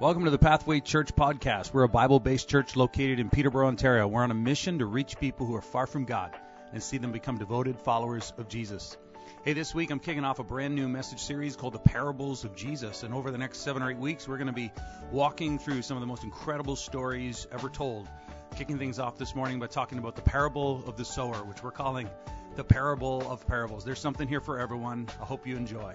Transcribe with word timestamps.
Welcome 0.00 0.24
to 0.24 0.30
the 0.30 0.38
Pathway 0.38 0.80
Church 0.80 1.14
podcast. 1.14 1.74
We're 1.74 1.82
a 1.82 1.88
Bible 1.88 2.20
based 2.20 2.48
church 2.48 2.74
located 2.74 3.20
in 3.20 3.28
Peterborough, 3.28 3.68
Ontario. 3.68 4.08
We're 4.08 4.22
on 4.22 4.30
a 4.30 4.34
mission 4.34 4.78
to 4.78 4.86
reach 4.86 5.20
people 5.20 5.44
who 5.44 5.54
are 5.54 5.60
far 5.60 5.86
from 5.86 6.06
God 6.06 6.34
and 6.72 6.82
see 6.82 6.96
them 6.96 7.12
become 7.12 7.36
devoted 7.36 7.78
followers 7.78 8.32
of 8.38 8.48
Jesus. 8.48 8.96
Hey, 9.44 9.52
this 9.52 9.74
week 9.74 9.90
I'm 9.90 9.98
kicking 9.98 10.24
off 10.24 10.38
a 10.38 10.42
brand 10.42 10.74
new 10.74 10.88
message 10.88 11.20
series 11.20 11.54
called 11.54 11.74
The 11.74 11.80
Parables 11.80 12.44
of 12.44 12.56
Jesus. 12.56 13.02
And 13.02 13.12
over 13.12 13.30
the 13.30 13.36
next 13.36 13.58
seven 13.58 13.82
or 13.82 13.90
eight 13.90 13.98
weeks, 13.98 14.26
we're 14.26 14.38
going 14.38 14.46
to 14.46 14.54
be 14.54 14.72
walking 15.12 15.58
through 15.58 15.82
some 15.82 15.98
of 15.98 16.00
the 16.00 16.06
most 16.06 16.24
incredible 16.24 16.76
stories 16.76 17.46
ever 17.52 17.68
told. 17.68 18.08
Kicking 18.56 18.78
things 18.78 18.98
off 18.98 19.18
this 19.18 19.34
morning 19.34 19.58
by 19.58 19.66
talking 19.66 19.98
about 19.98 20.16
the 20.16 20.22
parable 20.22 20.82
of 20.86 20.96
the 20.96 21.04
sower, 21.04 21.44
which 21.44 21.62
we're 21.62 21.72
calling 21.72 22.08
the 22.56 22.64
parable 22.64 23.30
of 23.30 23.46
parables. 23.46 23.84
There's 23.84 24.00
something 24.00 24.26
here 24.26 24.40
for 24.40 24.60
everyone. 24.60 25.10
I 25.20 25.26
hope 25.26 25.46
you 25.46 25.58
enjoy. 25.58 25.94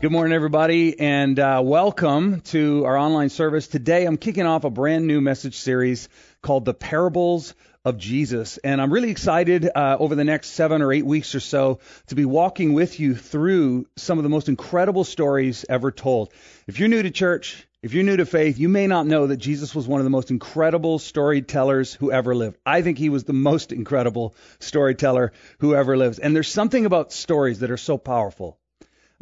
Good 0.00 0.10
morning, 0.10 0.32
everybody, 0.32 0.98
and 0.98 1.38
uh, 1.38 1.60
welcome 1.64 2.40
to 2.46 2.84
our 2.86 2.96
online 2.96 3.28
service. 3.28 3.68
Today, 3.68 4.04
I'm 4.04 4.16
kicking 4.16 4.46
off 4.46 4.64
a 4.64 4.70
brand 4.70 5.06
new 5.06 5.20
message 5.20 5.56
series 5.56 6.08
called 6.40 6.64
The 6.64 6.74
Parables 6.74 7.54
of 7.84 7.98
Jesus. 7.98 8.58
And 8.58 8.80
I'm 8.80 8.92
really 8.92 9.10
excited 9.10 9.68
uh, 9.72 9.96
over 9.98 10.16
the 10.16 10.24
next 10.24 10.50
seven 10.50 10.82
or 10.82 10.92
eight 10.92 11.06
weeks 11.06 11.34
or 11.34 11.40
so 11.40 11.78
to 12.08 12.14
be 12.16 12.24
walking 12.24 12.72
with 12.72 12.98
you 12.98 13.14
through 13.14 13.86
some 13.96 14.18
of 14.18 14.24
the 14.24 14.28
most 14.28 14.48
incredible 14.48 15.04
stories 15.04 15.64
ever 15.68 15.92
told. 15.92 16.32
If 16.66 16.80
you're 16.80 16.88
new 16.88 17.02
to 17.02 17.10
church, 17.10 17.66
if 17.82 17.94
you're 17.94 18.04
new 18.04 18.16
to 18.16 18.26
faith, 18.26 18.58
you 18.58 18.68
may 18.68 18.86
not 18.86 19.06
know 19.06 19.26
that 19.26 19.38
Jesus 19.38 19.74
was 19.74 19.88
one 19.88 20.00
of 20.00 20.04
the 20.04 20.10
most 20.10 20.30
incredible 20.30 21.00
storytellers 21.00 21.94
who 21.94 22.12
ever 22.12 22.34
lived. 22.34 22.58
I 22.64 22.82
think 22.82 22.98
he 22.98 23.08
was 23.08 23.24
the 23.24 23.32
most 23.32 23.72
incredible 23.72 24.36
storyteller 24.60 25.32
who 25.58 25.74
ever 25.74 25.96
lives. 25.96 26.20
And 26.20 26.34
there's 26.34 26.50
something 26.50 26.86
about 26.86 27.12
stories 27.12 27.58
that 27.60 27.72
are 27.72 27.76
so 27.76 27.98
powerful. 27.98 28.58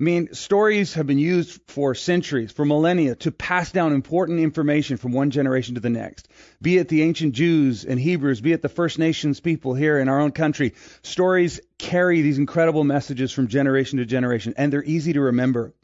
I 0.00 0.02
mean, 0.02 0.32
stories 0.32 0.95
have 0.95 1.06
been 1.06 1.18
used 1.18 1.60
for 1.66 1.95
centuries, 1.95 2.50
for 2.52 2.64
millennia, 2.64 3.16
to 3.16 3.30
pass 3.30 3.70
down 3.70 3.92
important 3.92 4.40
information 4.40 4.96
from 4.96 5.12
one 5.12 5.30
generation 5.30 5.74
to 5.74 5.80
the 5.82 5.90
next. 5.90 6.26
Be 6.62 6.78
it 6.78 6.88
the 6.88 7.02
ancient 7.02 7.34
Jews 7.34 7.84
and 7.84 8.01
Hebrews, 8.01 8.40
be 8.40 8.52
it 8.52 8.62
the 8.62 8.70
First 8.70 8.98
Nations 8.98 9.40
people 9.40 9.74
here 9.74 9.98
in 9.98 10.09
our 10.09 10.18
own 10.18 10.32
country. 10.32 10.73
Stories 11.02 11.60
carry 11.76 12.23
these 12.23 12.38
incredible 12.38 12.82
messages 12.82 13.30
from 13.30 13.48
generation 13.48 13.98
to 13.98 14.07
generation, 14.07 14.54
and 14.57 14.73
they're 14.73 14.82
easy 14.82 15.12
to 15.12 15.20
remember. 15.20 15.74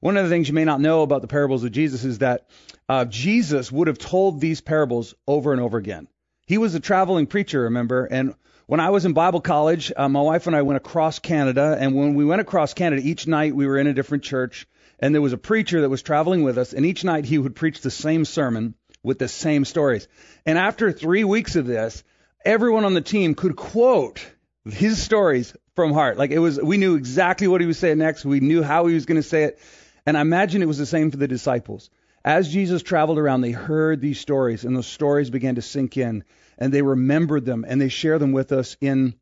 One 0.00 0.16
of 0.16 0.24
the 0.24 0.30
things 0.30 0.48
you 0.48 0.54
may 0.54 0.64
not 0.64 0.80
know 0.80 1.02
about 1.02 1.22
the 1.22 1.28
parables 1.28 1.62
of 1.62 1.70
Jesus 1.70 2.02
is 2.02 2.18
that 2.18 2.48
uh, 2.88 3.04
Jesus 3.04 3.70
would 3.70 3.86
have 3.86 3.98
told 3.98 4.40
these 4.40 4.60
parables 4.60 5.14
over 5.28 5.52
and 5.52 5.60
over 5.60 5.78
again. 5.78 6.08
He 6.44 6.58
was 6.58 6.74
a 6.74 6.80
traveling 6.80 7.28
preacher, 7.28 7.60
remember, 7.60 8.04
and 8.06 8.34
when 8.70 8.78
I 8.78 8.90
was 8.90 9.04
in 9.04 9.14
Bible 9.14 9.40
college, 9.40 9.90
uh, 9.96 10.08
my 10.08 10.20
wife 10.20 10.46
and 10.46 10.54
I 10.54 10.62
went 10.62 10.76
across 10.76 11.18
Canada, 11.18 11.76
and 11.80 11.92
when 11.92 12.14
we 12.14 12.24
went 12.24 12.40
across 12.40 12.72
Canada, 12.72 13.02
each 13.04 13.26
night 13.26 13.52
we 13.52 13.66
were 13.66 13.76
in 13.76 13.88
a 13.88 13.92
different 13.92 14.22
church, 14.22 14.68
and 15.00 15.12
there 15.12 15.20
was 15.20 15.32
a 15.32 15.36
preacher 15.36 15.80
that 15.80 15.88
was 15.88 16.02
traveling 16.02 16.44
with 16.44 16.56
us, 16.56 16.72
and 16.72 16.86
each 16.86 17.02
night 17.02 17.24
he 17.24 17.36
would 17.36 17.56
preach 17.56 17.80
the 17.80 17.90
same 17.90 18.24
sermon 18.24 18.74
with 19.02 19.18
the 19.18 19.26
same 19.26 19.64
stories. 19.64 20.06
And 20.46 20.56
after 20.56 20.92
three 20.92 21.24
weeks 21.24 21.56
of 21.56 21.66
this, 21.66 22.04
everyone 22.44 22.84
on 22.84 22.94
the 22.94 23.00
team 23.00 23.34
could 23.34 23.56
quote 23.56 24.24
his 24.64 25.02
stories 25.02 25.52
from 25.74 25.92
heart. 25.92 26.16
Like 26.16 26.30
it 26.30 26.38
was, 26.38 26.60
we 26.60 26.76
knew 26.76 26.94
exactly 26.94 27.48
what 27.48 27.60
he 27.60 27.66
was 27.66 27.80
saying 27.80 27.98
next. 27.98 28.24
We 28.24 28.38
knew 28.38 28.62
how 28.62 28.86
he 28.86 28.94
was 28.94 29.04
going 29.04 29.20
to 29.20 29.28
say 29.28 29.42
it. 29.42 29.58
And 30.06 30.16
I 30.16 30.20
imagine 30.20 30.62
it 30.62 30.66
was 30.66 30.78
the 30.78 30.86
same 30.86 31.10
for 31.10 31.16
the 31.16 31.26
disciples. 31.26 31.90
As 32.24 32.52
Jesus 32.52 32.82
traveled 32.82 33.18
around, 33.18 33.40
they 33.40 33.52
heard 33.52 34.00
these 34.00 34.20
stories, 34.20 34.64
and 34.64 34.76
those 34.76 34.86
stories 34.86 35.30
began 35.30 35.54
to 35.54 35.62
sink 35.62 35.96
in 35.96 36.24
and 36.60 36.72
they 36.72 36.82
remembered 36.82 37.44
them 37.44 37.64
and 37.66 37.80
they 37.80 37.88
share 37.88 38.18
them 38.18 38.32
with 38.32 38.52
us 38.52 38.76
in 38.80 39.14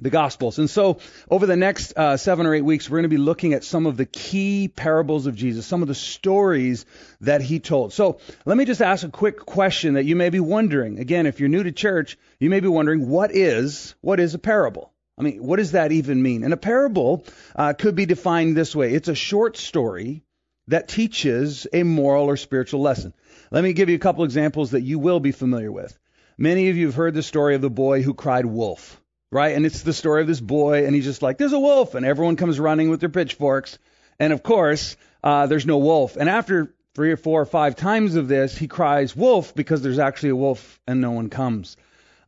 the 0.00 0.10
Gospels. 0.10 0.60
And 0.60 0.70
so, 0.70 0.98
over 1.28 1.44
the 1.44 1.56
next 1.56 1.92
uh, 1.96 2.16
seven 2.16 2.46
or 2.46 2.54
eight 2.54 2.64
weeks, 2.64 2.88
we're 2.88 2.98
going 2.98 3.02
to 3.02 3.08
be 3.08 3.16
looking 3.16 3.52
at 3.52 3.64
some 3.64 3.84
of 3.84 3.96
the 3.96 4.06
key 4.06 4.68
parables 4.68 5.26
of 5.26 5.34
Jesus, 5.34 5.66
some 5.66 5.82
of 5.82 5.88
the 5.88 5.94
stories 5.94 6.86
that 7.22 7.40
he 7.40 7.58
told. 7.58 7.92
So, 7.92 8.20
let 8.44 8.56
me 8.56 8.64
just 8.64 8.80
ask 8.80 9.04
a 9.04 9.10
quick 9.10 9.38
question 9.44 9.94
that 9.94 10.04
you 10.04 10.14
may 10.14 10.30
be 10.30 10.38
wondering. 10.38 11.00
Again, 11.00 11.26
if 11.26 11.40
you're 11.40 11.48
new 11.48 11.64
to 11.64 11.72
church, 11.72 12.16
you 12.38 12.48
may 12.48 12.60
be 12.60 12.68
wondering, 12.68 13.08
what 13.08 13.34
is 13.34 13.96
what 14.00 14.20
is 14.20 14.34
a 14.34 14.38
parable? 14.38 14.92
I 15.18 15.22
mean, 15.22 15.42
what 15.42 15.56
does 15.56 15.72
that 15.72 15.90
even 15.90 16.22
mean? 16.22 16.44
And 16.44 16.52
a 16.52 16.56
parable 16.56 17.24
uh, 17.56 17.72
could 17.72 17.96
be 17.96 18.06
defined 18.06 18.56
this 18.56 18.76
way: 18.76 18.94
it's 18.94 19.08
a 19.08 19.16
short 19.16 19.56
story 19.56 20.22
that 20.68 20.88
teaches 20.88 21.66
a 21.72 21.82
moral 21.82 22.26
or 22.26 22.36
spiritual 22.36 22.80
lesson. 22.80 23.12
Let 23.50 23.64
me 23.64 23.72
give 23.72 23.88
you 23.88 23.96
a 23.96 24.00
couple 24.00 24.24
examples 24.24 24.70
that 24.70 24.82
you 24.82 24.98
will 24.98 25.20
be 25.20 25.32
familiar 25.32 25.72
with. 25.72 25.98
Many 26.36 26.68
of 26.68 26.76
you 26.76 26.86
have 26.86 26.94
heard 26.94 27.14
the 27.14 27.22
story 27.22 27.54
of 27.54 27.60
the 27.60 27.70
boy 27.70 28.02
who 28.02 28.14
cried 28.14 28.46
wolf, 28.46 29.00
right? 29.32 29.56
And 29.56 29.66
it's 29.66 29.82
the 29.82 29.92
story 29.92 30.20
of 30.20 30.28
this 30.28 30.40
boy, 30.40 30.86
and 30.86 30.94
he's 30.94 31.04
just 31.04 31.22
like, 31.22 31.38
there's 31.38 31.52
a 31.52 31.58
wolf, 31.58 31.94
and 31.94 32.06
everyone 32.06 32.36
comes 32.36 32.60
running 32.60 32.90
with 32.90 33.00
their 33.00 33.08
pitchforks. 33.08 33.78
And 34.20 34.32
of 34.32 34.42
course, 34.42 34.96
uh, 35.24 35.46
there's 35.46 35.66
no 35.66 35.78
wolf. 35.78 36.16
And 36.16 36.28
after 36.28 36.72
three 36.94 37.12
or 37.12 37.16
four 37.16 37.40
or 37.40 37.46
five 37.46 37.74
times 37.74 38.14
of 38.14 38.28
this, 38.28 38.56
he 38.56 38.68
cries 38.68 39.16
wolf 39.16 39.54
because 39.54 39.82
there's 39.82 39.98
actually 39.98 40.30
a 40.30 40.36
wolf 40.36 40.80
and 40.86 41.00
no 41.00 41.12
one 41.12 41.30
comes. 41.30 41.76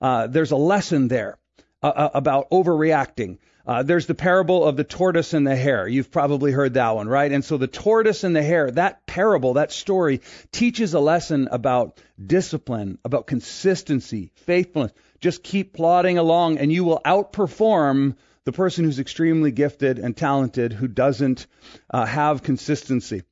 Uh, 0.00 0.26
there's 0.26 0.50
a 0.50 0.56
lesson 0.56 1.08
there 1.08 1.38
uh, 1.82 1.86
uh 1.88 2.10
about 2.14 2.50
overreacting. 2.50 3.38
Uh, 3.66 3.82
there's 3.82 4.06
the 4.06 4.14
parable 4.14 4.64
of 4.64 4.76
the 4.76 4.84
tortoise 4.84 5.34
and 5.34 5.46
the 5.46 5.54
hare. 5.54 5.86
You've 5.86 6.10
probably 6.10 6.52
heard 6.52 6.74
that 6.74 6.94
one, 6.94 7.08
right? 7.08 7.30
And 7.30 7.44
so 7.44 7.56
the 7.56 7.66
tortoise 7.66 8.24
and 8.24 8.34
the 8.34 8.42
hare, 8.42 8.70
that 8.72 9.06
parable, 9.06 9.54
that 9.54 9.72
story 9.72 10.22
teaches 10.50 10.94
a 10.94 11.00
lesson 11.00 11.48
about 11.50 12.00
discipline, 12.24 12.98
about 13.04 13.26
consistency, 13.26 14.32
faithfulness. 14.46 14.92
Just 15.20 15.42
keep 15.42 15.74
plodding 15.74 16.18
along 16.18 16.58
and 16.58 16.72
you 16.72 16.84
will 16.84 17.00
outperform 17.04 18.16
the 18.44 18.52
person 18.52 18.84
who's 18.84 18.98
extremely 18.98 19.50
gifted 19.50 19.98
and 19.98 20.16
talented 20.16 20.72
who 20.72 20.88
doesn't 20.88 21.46
uh, 21.90 22.06
have 22.06 22.42
consistency. 22.42 23.22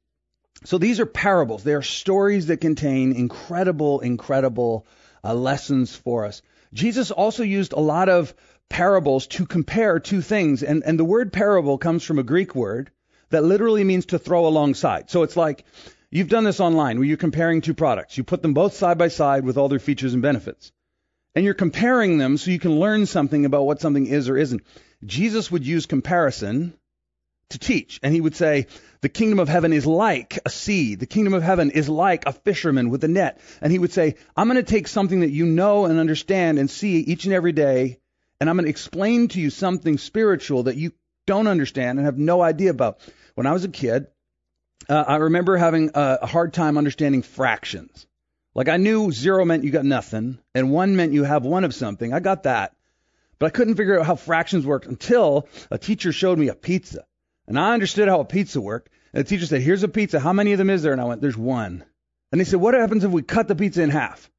So 0.65 0.77
these 0.77 1.01
are 1.01 1.07
parables. 1.07 1.65
They 1.65 1.75
are 1.75 1.83
stories 1.83 2.47
that 2.49 2.61
contain 2.61 3.13
incredible, 3.13 4.01
incredible 4.01 4.87
uh, 5.25 5.35
lessons 5.35 5.95
for 5.95 6.27
us. 6.27 6.43
Jesus 6.75 7.11
also 7.11 7.43
used 7.43 7.73
a 7.73 7.81
lot 7.81 8.09
of 8.09 8.35
parables 8.69 9.27
to 9.27 9.47
compare 9.47 9.99
two 9.99 10.21
things. 10.21 10.63
And, 10.63 10.83
and 10.85 10.99
the 10.99 11.05
word 11.05 11.33
parable 11.33 11.79
comes 11.79 12.05
from 12.05 12.19
a 12.19 12.23
Greek 12.23 12.55
word 12.55 12.91
that 13.31 13.45
literally 13.45 13.85
means 13.85 14.07
to 14.07 14.19
throw 14.19 14.47
alongside. 14.47 15.11
So 15.11 15.23
it's 15.23 15.37
like 15.37 15.65
you've 16.11 16.29
done 16.29 16.45
this 16.45 16.61
online 16.61 16.99
where 16.99 17.07
you're 17.07 17.17
comparing 17.17 17.61
two 17.61 17.75
products. 17.75 18.17
You 18.17 18.25
put 18.25 18.43
them 18.43 18.55
both 18.55 18.75
side 18.75 18.99
by 18.99 19.09
side 19.09 19.45
with 19.45 19.59
all 19.59 19.69
their 19.69 19.79
features 19.79 20.15
and 20.15 20.23
benefits. 20.23 20.73
And 21.35 21.45
you're 21.45 21.55
comparing 21.55 22.19
them 22.19 22.37
so 22.37 22.51
you 22.51 22.59
can 22.59 22.81
learn 22.81 23.07
something 23.07 23.45
about 23.45 23.67
what 23.67 23.81
something 23.81 24.07
is 24.07 24.29
or 24.29 24.37
isn't. 24.37 24.63
Jesus 25.05 25.51
would 25.51 25.67
use 25.67 25.87
comparison 25.87 26.75
to 27.51 27.59
teach. 27.59 28.01
And 28.03 28.13
he 28.13 28.21
would 28.21 28.37
say, 28.37 28.67
the 29.01 29.09
kingdom 29.09 29.39
of 29.39 29.49
heaven 29.49 29.73
is 29.73 29.87
like 29.87 30.39
a 30.45 30.51
sea. 30.51 30.97
The 30.97 31.07
kingdom 31.07 31.35
of 31.35 31.43
heaven 31.43 31.71
is 31.71 31.89
like 31.89 32.27
a 32.27 32.33
fisherman 32.33 32.91
with 32.91 33.05
a 33.05 33.09
net. 33.09 33.41
And 33.61 33.73
he 33.73 33.79
would 33.79 33.93
say, 33.93 34.17
I'm 34.37 34.49
going 34.49 34.63
to 34.63 34.71
take 34.71 34.89
something 34.89 35.21
that 35.21 35.31
you 35.31 35.47
know 35.47 35.85
and 35.85 35.99
understand 35.99 36.59
and 36.59 36.71
see 36.71 36.99
each 36.99 37.25
and 37.25 37.35
every 37.35 37.53
day 37.53 38.01
and 38.41 38.49
I'm 38.49 38.57
going 38.57 38.65
to 38.65 38.71
explain 38.71 39.29
to 39.29 39.41
you 39.41 39.51
something 39.51 39.99
spiritual 39.99 40.65
that 40.65 40.77
you 40.77 40.93
don't 41.27 41.47
understand 41.47 41.99
and 41.99 42.07
have 42.07 42.19
no 42.19 42.41
idea 42.41 42.71
about. 42.71 43.01
When 43.35 43.47
I 43.47 43.53
was 43.53 43.65
a 43.65 43.69
kid, 43.69 44.07
uh, 44.89 45.05
I 45.07 45.17
remember 45.17 45.57
having 45.57 45.91
a, 45.95 46.19
a 46.23 46.27
hard 46.27 46.53
time 46.53 46.79
understanding 46.79 47.23
fractions. 47.23 48.07
Like 48.55 48.69
I 48.69 48.77
knew 48.77 49.13
zero 49.13 49.45
meant 49.45 49.65
you 49.65 49.71
got 49.71 49.85
nothing, 49.85 50.39
and 50.55 50.73
one 50.73 50.97
meant 50.97 51.13
you 51.13 51.25
have 51.25 51.45
one 51.45 51.65
of 51.65 51.75
something. 51.75 52.13
I 52.13 52.21
got 52.21 52.45
that. 52.45 52.75
But 53.39 53.47
I 53.47 53.51
couldn't 53.51 53.77
figure 53.77 53.99
out 53.99 54.07
how 54.07 54.17
fractions 54.17 54.67
worked 54.67 54.87
until 54.87 55.49
a 55.71 55.79
teacher 55.79 56.11
showed 56.11 56.39
me 56.39 56.49
a 56.49 56.55
pizza. 56.55 57.05
And 57.47 57.59
I 57.59 57.73
understood 57.73 58.09
how 58.09 58.21
a 58.21 58.25
pizza 58.25 58.61
worked. 58.61 58.91
And 59.13 59.25
the 59.25 59.29
teacher 59.29 59.47
said, 59.47 59.63
Here's 59.63 59.85
a 59.85 59.89
pizza. 59.89 60.19
How 60.19 60.33
many 60.33 60.53
of 60.53 60.59
them 60.59 60.71
is 60.71 60.83
there? 60.83 60.93
And 60.93 61.01
I 61.01 61.05
went, 61.05 61.21
There's 61.21 61.37
one. 61.37 61.85
And 62.33 62.41
they 62.41 62.45
said, 62.45 62.61
What 62.61 62.75
happens 62.75 63.05
if 63.05 63.11
we 63.11 63.23
cut 63.23 63.49
the 63.49 63.55
pizza 63.55 63.83
in 63.83 63.91
half? 63.91 64.31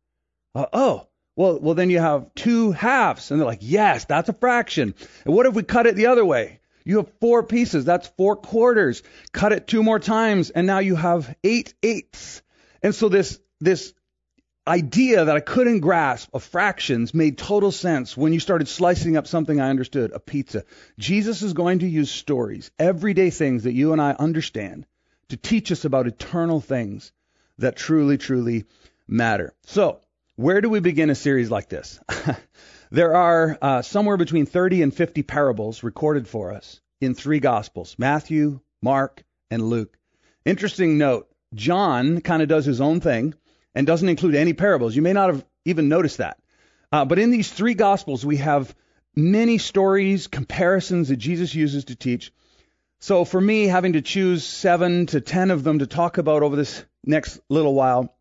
Uh, 0.54 0.66
oh, 0.74 1.08
well, 1.40 1.58
well, 1.58 1.74
then 1.74 1.90
you 1.90 2.00
have 2.00 2.36
two 2.36 2.74
halves. 2.74 3.32
And 3.32 3.40
they're 3.40 3.48
like, 3.48 3.62
yes, 3.62 4.04
that's 4.04 4.28
a 4.28 4.34
fraction. 4.34 4.94
And 5.24 5.34
what 5.34 5.46
if 5.46 5.54
we 5.54 5.64
cut 5.64 5.88
it 5.88 5.96
the 5.96 6.08
other 6.08 6.26
way? 6.26 6.60
You 6.84 6.98
have 6.98 7.10
four 7.22 7.44
pieces. 7.44 7.86
That's 7.86 8.10
four 8.18 8.36
quarters. 8.36 9.04
Cut 9.32 9.54
it 9.54 9.66
two 9.66 9.82
more 9.82 10.00
times. 10.00 10.50
And 10.50 10.68
now 10.68 10.80
you 10.80 10.98
have 10.98 11.34
eight 11.46 11.76
eighths. 11.82 12.42
And 12.84 12.94
so 12.94 13.08
this, 13.08 13.40
this 13.62 13.94
idea 14.68 15.24
that 15.24 15.36
I 15.38 15.40
couldn't 15.40 15.80
grasp 15.80 16.30
of 16.34 16.44
fractions 16.44 17.14
made 17.14 17.38
total 17.38 17.72
sense 17.72 18.18
when 18.18 18.34
you 18.34 18.42
started 18.42 18.68
slicing 18.68 19.16
up 19.16 19.26
something 19.26 19.62
I 19.62 19.70
understood, 19.70 20.12
a 20.12 20.20
pizza. 20.20 20.66
Jesus 20.98 21.42
is 21.42 21.54
going 21.54 21.80
to 21.80 21.88
use 21.88 22.12
stories, 22.12 22.70
everyday 22.78 23.30
things 23.30 23.64
that 23.64 23.72
you 23.72 23.94
and 23.94 24.02
I 24.02 24.12
understand, 24.12 24.86
to 25.30 25.38
teach 25.38 25.72
us 25.72 25.86
about 25.86 26.06
eternal 26.06 26.60
things 26.60 27.14
that 27.60 27.78
truly, 27.78 28.18
truly 28.18 28.66
matter. 29.08 29.54
So, 29.68 30.02
where 30.40 30.62
do 30.62 30.70
we 30.70 30.80
begin 30.80 31.10
a 31.10 31.16
series 31.16 31.52
like 31.52 31.68
this? 31.68 32.00
there 32.92 33.14
are 33.14 33.58
uh, 33.62 33.82
somewhere 33.82 34.16
between 34.16 34.46
30 34.46 34.84
and 34.84 34.94
50 34.94 35.22
parables 35.24 35.84
recorded 35.84 36.30
for 36.30 36.54
us 36.54 36.80
in 37.02 37.14
three 37.14 37.42
Gospels 37.42 37.98
Matthew, 37.98 38.62
Mark, 38.82 39.26
and 39.52 39.62
Luke. 39.62 39.98
Interesting 40.46 40.98
note 40.98 41.30
John 41.54 42.22
kind 42.22 42.42
of 42.42 42.48
does 42.48 42.64
his 42.64 42.80
own 42.80 43.02
thing 43.02 43.34
and 43.76 43.86
doesn't 43.86 44.08
include 44.08 44.34
any 44.34 44.54
parables. 44.54 44.96
You 44.96 45.02
may 45.02 45.12
not 45.12 45.30
have 45.30 45.46
even 45.66 45.90
noticed 45.90 46.20
that. 46.20 46.38
Uh, 46.90 47.04
but 47.04 47.20
in 47.20 47.32
these 47.32 47.52
three 47.52 47.74
Gospels, 47.74 48.26
we 48.26 48.38
have 48.38 48.74
many 49.18 49.58
stories, 49.58 50.28
comparisons 50.28 51.10
that 51.10 51.18
Jesus 51.18 51.54
uses 51.54 51.84
to 51.86 51.98
teach. 51.98 52.32
So 53.02 53.26
for 53.26 53.42
me, 53.42 53.66
having 53.66 53.92
to 53.92 54.02
choose 54.02 54.46
seven 54.46 55.06
to 55.08 55.20
ten 55.20 55.52
of 55.52 55.66
them 55.66 55.80
to 55.80 55.88
talk 55.88 56.18
about 56.18 56.44
over 56.44 56.56
this 56.56 56.86
next 57.04 57.42
little 57.50 57.74
while, 57.74 58.16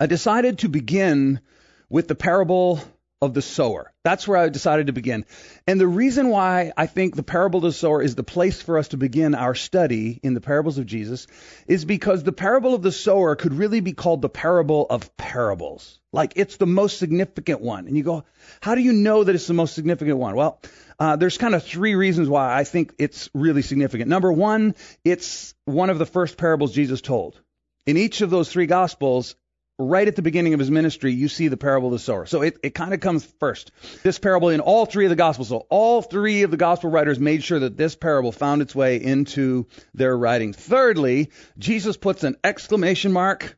I 0.00 0.06
decided 0.06 0.58
to 0.58 0.68
begin 0.68 1.40
with 1.88 2.08
the 2.08 2.14
parable 2.14 2.80
of 3.22 3.34
the 3.34 3.42
sower. 3.42 3.92
That's 4.02 4.26
where 4.26 4.36
I 4.36 4.48
decided 4.48 4.88
to 4.88 4.92
begin. 4.92 5.24
And 5.68 5.80
the 5.80 5.86
reason 5.86 6.28
why 6.28 6.72
I 6.76 6.86
think 6.86 7.14
the 7.14 7.22
parable 7.22 7.58
of 7.58 7.62
the 7.62 7.72
sower 7.72 8.02
is 8.02 8.16
the 8.16 8.24
place 8.24 8.60
for 8.60 8.78
us 8.78 8.88
to 8.88 8.96
begin 8.96 9.36
our 9.36 9.54
study 9.54 10.18
in 10.24 10.34
the 10.34 10.40
parables 10.40 10.78
of 10.78 10.86
Jesus 10.86 11.28
is 11.68 11.84
because 11.84 12.24
the 12.24 12.32
parable 12.32 12.74
of 12.74 12.82
the 12.82 12.90
sower 12.90 13.36
could 13.36 13.54
really 13.54 13.78
be 13.78 13.92
called 13.92 14.22
the 14.22 14.28
parable 14.28 14.88
of 14.90 15.16
parables. 15.16 16.00
Like 16.12 16.32
it's 16.34 16.56
the 16.56 16.66
most 16.66 16.98
significant 16.98 17.60
one. 17.60 17.86
And 17.86 17.96
you 17.96 18.02
go, 18.02 18.24
how 18.60 18.74
do 18.74 18.82
you 18.82 18.92
know 18.92 19.22
that 19.22 19.36
it's 19.36 19.46
the 19.46 19.54
most 19.54 19.76
significant 19.76 20.18
one? 20.18 20.34
Well, 20.34 20.60
uh, 20.98 21.14
there's 21.14 21.38
kind 21.38 21.54
of 21.54 21.62
three 21.62 21.94
reasons 21.94 22.28
why 22.28 22.58
I 22.58 22.64
think 22.64 22.92
it's 22.98 23.30
really 23.34 23.62
significant. 23.62 24.10
Number 24.10 24.32
one, 24.32 24.74
it's 25.04 25.54
one 25.64 25.90
of 25.90 26.00
the 26.00 26.06
first 26.06 26.36
parables 26.36 26.74
Jesus 26.74 27.00
told. 27.00 27.40
In 27.86 27.96
each 27.96 28.20
of 28.20 28.30
those 28.30 28.50
three 28.50 28.66
gospels, 28.66 29.36
right 29.78 30.06
at 30.06 30.16
the 30.16 30.22
beginning 30.22 30.54
of 30.54 30.60
his 30.60 30.70
ministry, 30.70 31.12
you 31.12 31.28
see 31.28 31.48
the 31.48 31.56
parable 31.56 31.88
of 31.88 31.92
the 31.92 31.98
sower. 31.98 32.26
So 32.26 32.42
it, 32.42 32.58
it 32.62 32.74
kind 32.74 32.94
of 32.94 33.00
comes 33.00 33.24
first. 33.40 33.72
This 34.02 34.18
parable 34.18 34.50
in 34.50 34.60
all 34.60 34.86
three 34.86 35.04
of 35.06 35.10
the 35.10 35.16
gospels. 35.16 35.48
So 35.48 35.66
all 35.70 36.02
three 36.02 36.42
of 36.42 36.50
the 36.50 36.56
gospel 36.56 36.90
writers 36.90 37.18
made 37.18 37.42
sure 37.42 37.58
that 37.60 37.76
this 37.76 37.94
parable 37.94 38.32
found 38.32 38.62
its 38.62 38.74
way 38.74 39.02
into 39.02 39.66
their 39.94 40.16
writings. 40.16 40.56
Thirdly, 40.56 41.30
Jesus 41.58 41.96
puts 41.96 42.24
an 42.24 42.36
exclamation 42.44 43.12
mark 43.12 43.56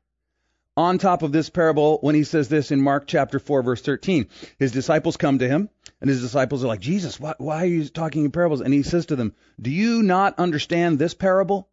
on 0.77 0.99
top 0.99 1.23
of 1.23 1.33
this 1.33 1.51
parable 1.51 1.99
when 2.01 2.15
he 2.15 2.25
says 2.25 2.49
this 2.49 2.73
in 2.73 2.81
Mark 2.81 3.07
chapter 3.07 3.39
4 3.39 3.63
verse 3.63 3.83
13. 3.83 4.27
His 4.59 4.73
disciples 4.73 5.17
come 5.17 5.39
to 5.39 5.49
him 5.49 5.69
and 6.01 6.11
his 6.11 6.21
disciples 6.21 6.65
are 6.65 6.69
like, 6.69 6.81
Jesus, 6.81 7.21
why, 7.21 7.35
why 7.39 7.63
are 7.63 7.67
you 7.67 7.89
talking 7.89 8.25
in 8.25 8.31
parables? 8.31 8.61
And 8.61 8.75
he 8.75 8.83
says 8.83 9.07
to 9.07 9.17
them, 9.17 9.35
do 9.61 9.71
you 9.71 10.03
not 10.03 10.39
understand 10.39 10.99
this 10.99 11.15
parable? 11.15 11.69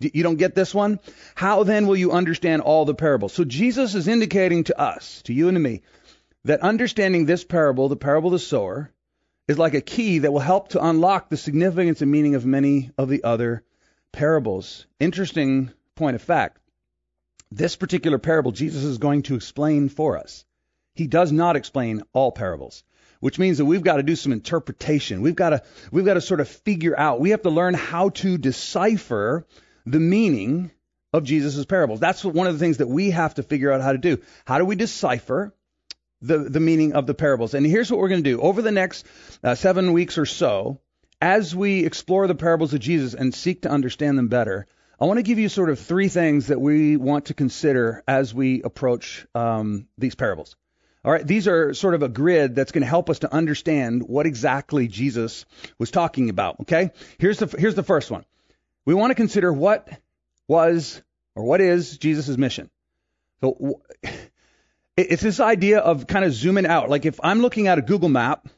You 0.00 0.22
don't 0.22 0.36
get 0.36 0.54
this 0.54 0.72
one? 0.72 1.00
How 1.34 1.64
then 1.64 1.88
will 1.88 1.96
you 1.96 2.12
understand 2.12 2.62
all 2.62 2.84
the 2.84 2.94
parables? 2.94 3.32
So 3.32 3.44
Jesus 3.44 3.96
is 3.96 4.06
indicating 4.06 4.64
to 4.64 4.78
us, 4.78 5.22
to 5.22 5.32
you 5.32 5.48
and 5.48 5.56
to 5.56 5.60
me, 5.60 5.82
that 6.44 6.60
understanding 6.60 7.26
this 7.26 7.42
parable, 7.42 7.88
the 7.88 7.96
parable 7.96 8.28
of 8.28 8.32
the 8.32 8.38
sower, 8.38 8.92
is 9.48 9.58
like 9.58 9.74
a 9.74 9.80
key 9.80 10.20
that 10.20 10.32
will 10.32 10.38
help 10.38 10.68
to 10.68 10.84
unlock 10.84 11.28
the 11.28 11.36
significance 11.36 12.00
and 12.00 12.12
meaning 12.12 12.36
of 12.36 12.46
many 12.46 12.92
of 12.96 13.08
the 13.08 13.24
other 13.24 13.64
parables. 14.12 14.86
Interesting 15.00 15.72
point 15.96 16.14
of 16.14 16.22
fact. 16.22 16.58
This 17.50 17.74
particular 17.74 18.18
parable 18.18 18.52
Jesus 18.52 18.84
is 18.84 18.98
going 18.98 19.22
to 19.24 19.34
explain 19.34 19.88
for 19.88 20.16
us. 20.16 20.44
He 20.94 21.08
does 21.08 21.32
not 21.32 21.56
explain 21.56 22.02
all 22.12 22.30
parables, 22.30 22.84
which 23.18 23.38
means 23.38 23.58
that 23.58 23.64
we've 23.64 23.82
got 23.82 23.96
to 23.96 24.02
do 24.04 24.14
some 24.14 24.32
interpretation. 24.32 25.22
We've 25.22 25.34
got 25.34 25.50
to 25.50 25.62
we've 25.90 26.04
got 26.04 26.14
to 26.14 26.20
sort 26.20 26.40
of 26.40 26.48
figure 26.48 26.96
out. 26.96 27.20
We 27.20 27.30
have 27.30 27.42
to 27.42 27.50
learn 27.50 27.74
how 27.74 28.10
to 28.10 28.38
decipher 28.38 29.44
the 29.90 30.00
meaning 30.00 30.70
of 31.12 31.24
Jesus' 31.24 31.64
parables. 31.64 32.00
That's 32.00 32.24
one 32.24 32.46
of 32.46 32.52
the 32.52 32.58
things 32.58 32.78
that 32.78 32.88
we 32.88 33.10
have 33.10 33.34
to 33.34 33.42
figure 33.42 33.72
out 33.72 33.80
how 33.80 33.92
to 33.92 33.98
do. 33.98 34.18
How 34.44 34.58
do 34.58 34.64
we 34.64 34.76
decipher 34.76 35.54
the, 36.20 36.38
the 36.38 36.60
meaning 36.60 36.92
of 36.92 37.06
the 37.06 37.14
parables? 37.14 37.54
And 37.54 37.66
here's 37.66 37.90
what 37.90 38.00
we're 38.00 38.08
going 38.08 38.22
to 38.22 38.30
do. 38.30 38.40
Over 38.40 38.62
the 38.62 38.72
next 38.72 39.06
uh, 39.42 39.54
seven 39.54 39.92
weeks 39.92 40.18
or 40.18 40.26
so, 40.26 40.80
as 41.20 41.54
we 41.54 41.84
explore 41.84 42.26
the 42.26 42.34
parables 42.34 42.74
of 42.74 42.80
Jesus 42.80 43.14
and 43.14 43.34
seek 43.34 43.62
to 43.62 43.70
understand 43.70 44.18
them 44.18 44.28
better, 44.28 44.66
I 45.00 45.06
want 45.06 45.18
to 45.18 45.22
give 45.22 45.38
you 45.38 45.48
sort 45.48 45.70
of 45.70 45.78
three 45.78 46.08
things 46.08 46.48
that 46.48 46.60
we 46.60 46.96
want 46.96 47.26
to 47.26 47.34
consider 47.34 48.02
as 48.06 48.34
we 48.34 48.62
approach 48.62 49.26
um, 49.34 49.86
these 49.96 50.14
parables. 50.14 50.56
All 51.04 51.12
right, 51.12 51.26
these 51.26 51.46
are 51.46 51.72
sort 51.72 51.94
of 51.94 52.02
a 52.02 52.08
grid 52.08 52.54
that's 52.54 52.72
going 52.72 52.82
to 52.82 52.88
help 52.88 53.08
us 53.08 53.20
to 53.20 53.32
understand 53.32 54.02
what 54.02 54.26
exactly 54.26 54.88
Jesus 54.88 55.46
was 55.78 55.90
talking 55.92 56.28
about. 56.28 56.60
Okay, 56.62 56.90
here's 57.18 57.38
the 57.38 57.46
here's 57.56 57.76
the 57.76 57.84
first 57.84 58.10
one 58.10 58.24
we 58.88 58.94
want 58.94 59.10
to 59.10 59.14
consider 59.14 59.52
what 59.52 59.86
was 60.46 61.02
or 61.34 61.44
what 61.44 61.60
is 61.60 61.98
Jesus' 61.98 62.38
mission. 62.38 62.70
So 63.42 63.82
it's 64.96 65.22
this 65.22 65.40
idea 65.40 65.80
of 65.80 66.06
kind 66.06 66.24
of 66.24 66.32
zooming 66.32 66.64
out. 66.64 66.88
Like 66.88 67.04
if 67.04 67.20
I'm 67.22 67.40
looking 67.40 67.68
at 67.68 67.76
a 67.76 67.82
Google 67.82 68.08
map 68.08 68.48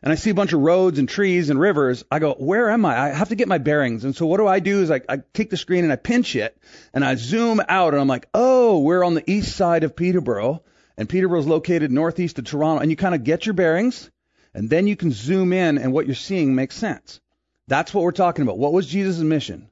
and 0.00 0.12
I 0.12 0.14
see 0.14 0.30
a 0.30 0.34
bunch 0.34 0.52
of 0.52 0.60
roads 0.60 1.00
and 1.00 1.08
trees 1.08 1.50
and 1.50 1.58
rivers, 1.58 2.04
I 2.08 2.20
go, 2.20 2.34
where 2.34 2.70
am 2.70 2.84
I? 2.84 3.00
I 3.00 3.08
have 3.08 3.30
to 3.30 3.34
get 3.34 3.48
my 3.48 3.58
bearings. 3.58 4.04
And 4.04 4.14
so 4.14 4.26
what 4.26 4.36
do 4.36 4.46
I 4.46 4.60
do 4.60 4.80
is 4.80 4.92
I, 4.92 5.00
I 5.08 5.24
take 5.34 5.50
the 5.50 5.56
screen 5.56 5.82
and 5.82 5.92
I 5.92 5.96
pinch 5.96 6.36
it 6.36 6.56
and 6.94 7.04
I 7.04 7.16
zoom 7.16 7.60
out 7.68 7.92
and 7.92 8.00
I'm 8.00 8.06
like, 8.06 8.28
oh, 8.32 8.78
we're 8.78 9.02
on 9.02 9.14
the 9.14 9.28
east 9.28 9.56
side 9.56 9.82
of 9.82 9.96
Peterborough 9.96 10.62
and 10.96 11.08
Peterborough 11.08 11.40
is 11.40 11.48
located 11.48 11.90
northeast 11.90 12.38
of 12.38 12.44
Toronto. 12.44 12.80
And 12.80 12.92
you 12.92 12.96
kind 12.96 13.16
of 13.16 13.24
get 13.24 13.44
your 13.44 13.54
bearings 13.54 14.08
and 14.54 14.70
then 14.70 14.86
you 14.86 14.94
can 14.94 15.10
zoom 15.10 15.52
in 15.52 15.78
and 15.78 15.92
what 15.92 16.06
you're 16.06 16.14
seeing 16.14 16.54
makes 16.54 16.76
sense. 16.76 17.20
That's 17.66 17.92
what 17.92 18.04
we're 18.04 18.12
talking 18.12 18.44
about. 18.44 18.56
What 18.56 18.72
was 18.72 18.86
Jesus' 18.86 19.18
mission? 19.18 19.68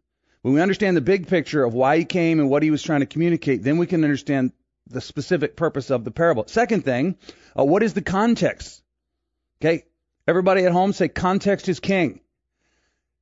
When 0.48 0.54
we 0.54 0.62
understand 0.62 0.96
the 0.96 1.02
big 1.02 1.26
picture 1.26 1.62
of 1.62 1.74
why 1.74 1.98
he 1.98 2.06
came 2.06 2.40
and 2.40 2.48
what 2.48 2.62
he 2.62 2.70
was 2.70 2.82
trying 2.82 3.00
to 3.00 3.06
communicate, 3.06 3.62
then 3.62 3.76
we 3.76 3.86
can 3.86 4.02
understand 4.02 4.52
the 4.86 5.02
specific 5.02 5.56
purpose 5.56 5.90
of 5.90 6.04
the 6.04 6.10
parable. 6.10 6.46
Second 6.46 6.86
thing, 6.86 7.18
uh, 7.54 7.66
what 7.66 7.82
is 7.82 7.92
the 7.92 8.00
context? 8.00 8.82
Okay, 9.60 9.84
everybody 10.26 10.64
at 10.64 10.72
home 10.72 10.94
say 10.94 11.08
context 11.08 11.68
is 11.68 11.80
king. 11.80 12.20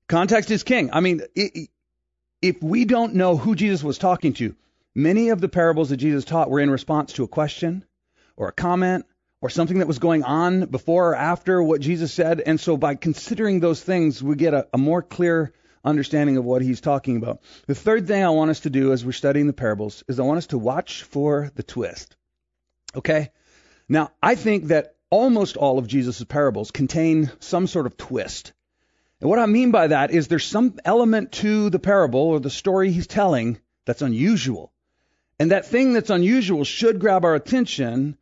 Context 0.06 0.52
is 0.52 0.62
king. 0.62 0.90
I 0.92 1.00
mean, 1.00 1.20
if 2.42 2.62
we 2.62 2.84
don't 2.84 3.16
know 3.16 3.36
who 3.36 3.56
Jesus 3.56 3.82
was 3.82 3.98
talking 3.98 4.34
to, 4.34 4.54
many 4.94 5.30
of 5.30 5.40
the 5.40 5.48
parables 5.48 5.88
that 5.88 5.96
Jesus 5.96 6.24
taught 6.24 6.48
were 6.48 6.60
in 6.60 6.70
response 6.70 7.14
to 7.14 7.24
a 7.24 7.28
question 7.28 7.84
or 8.36 8.46
a 8.46 8.52
comment 8.52 9.04
or 9.40 9.50
something 9.50 9.80
that 9.80 9.88
was 9.88 9.98
going 9.98 10.22
on 10.22 10.66
before 10.66 11.10
or 11.10 11.16
after 11.16 11.60
what 11.60 11.80
Jesus 11.80 12.12
said. 12.12 12.40
And 12.40 12.60
so 12.60 12.76
by 12.76 12.94
considering 12.94 13.58
those 13.58 13.82
things, 13.82 14.22
we 14.22 14.36
get 14.36 14.54
a, 14.54 14.68
a 14.72 14.78
more 14.78 15.02
clear 15.02 15.52
understanding 15.86 16.36
of 16.36 16.44
what 16.44 16.62
he's 16.62 16.80
talking 16.80 17.16
about. 17.16 17.40
The 17.66 17.74
third 17.74 18.06
thing 18.06 18.22
I 18.22 18.30
want 18.30 18.50
us 18.50 18.60
to 18.60 18.70
do 18.70 18.92
as 18.92 19.04
we're 19.04 19.12
studying 19.12 19.46
the 19.46 19.52
parables 19.52 20.04
is 20.08 20.18
I 20.18 20.24
want 20.24 20.38
us 20.38 20.48
to 20.48 20.58
watch 20.58 21.04
for 21.04 21.50
the 21.54 21.62
twist. 21.62 22.16
Okay? 22.94 23.30
Now, 23.88 24.10
I 24.22 24.34
think 24.34 24.64
that 24.66 24.96
almost 25.10 25.56
all 25.56 25.78
of 25.78 25.86
Jesus' 25.86 26.22
parables 26.24 26.70
contain 26.70 27.30
some 27.38 27.66
sort 27.66 27.86
of 27.86 27.96
twist. 27.96 28.52
And 29.20 29.30
what 29.30 29.38
I 29.38 29.46
mean 29.46 29.70
by 29.70 29.86
that 29.86 30.10
is 30.10 30.28
there's 30.28 30.44
some 30.44 30.78
element 30.84 31.32
to 31.32 31.70
the 31.70 31.78
parable 31.78 32.20
or 32.20 32.40
the 32.40 32.50
story 32.50 32.90
he's 32.90 33.06
telling 33.06 33.58
that's 33.84 34.02
unusual. 34.02 34.72
And 35.38 35.50
that 35.50 35.66
thing 35.66 35.92
that's 35.92 36.10
unusual 36.10 36.64
should 36.64 36.98
grab 36.98 37.24
our 37.24 37.34
attention 37.34 38.16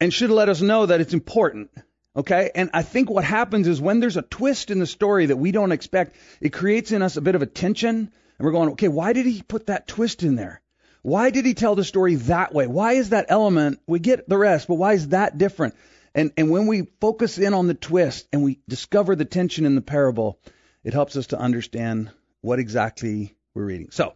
and 0.00 0.12
should 0.12 0.30
let 0.30 0.48
us 0.48 0.60
know 0.60 0.86
that 0.86 1.00
it's 1.00 1.14
important. 1.14 1.70
Okay? 2.16 2.50
And 2.54 2.70
I 2.74 2.82
think 2.82 3.08
what 3.08 3.24
happens 3.24 3.68
is 3.68 3.80
when 3.80 4.00
there's 4.00 4.16
a 4.16 4.22
twist 4.22 4.70
in 4.70 4.78
the 4.78 4.86
story 4.86 5.26
that 5.26 5.36
we 5.36 5.52
don't 5.52 5.72
expect, 5.72 6.16
it 6.40 6.52
creates 6.52 6.92
in 6.92 7.02
us 7.02 7.16
a 7.16 7.20
bit 7.20 7.34
of 7.34 7.42
a 7.42 7.46
tension. 7.46 7.96
And 7.96 8.46
we're 8.46 8.52
going, 8.52 8.70
okay, 8.70 8.88
why 8.88 9.12
did 9.12 9.26
he 9.26 9.42
put 9.42 9.66
that 9.66 9.86
twist 9.86 10.22
in 10.22 10.36
there? 10.36 10.60
Why 11.02 11.30
did 11.30 11.46
he 11.46 11.54
tell 11.54 11.74
the 11.74 11.84
story 11.84 12.16
that 12.16 12.52
way? 12.52 12.66
Why 12.66 12.94
is 12.94 13.10
that 13.10 13.26
element? 13.28 13.80
We 13.86 14.00
get 14.00 14.28
the 14.28 14.36
rest, 14.36 14.68
but 14.68 14.74
why 14.74 14.94
is 14.94 15.08
that 15.08 15.38
different? 15.38 15.74
And, 16.14 16.32
and 16.36 16.50
when 16.50 16.66
we 16.66 16.88
focus 17.00 17.38
in 17.38 17.54
on 17.54 17.68
the 17.68 17.74
twist 17.74 18.26
and 18.32 18.42
we 18.42 18.58
discover 18.68 19.14
the 19.14 19.24
tension 19.24 19.64
in 19.64 19.76
the 19.76 19.80
parable, 19.80 20.38
it 20.84 20.92
helps 20.92 21.16
us 21.16 21.28
to 21.28 21.38
understand 21.38 22.10
what 22.40 22.58
exactly 22.58 23.34
we're 23.54 23.64
reading. 23.64 23.90
So, 23.92 24.14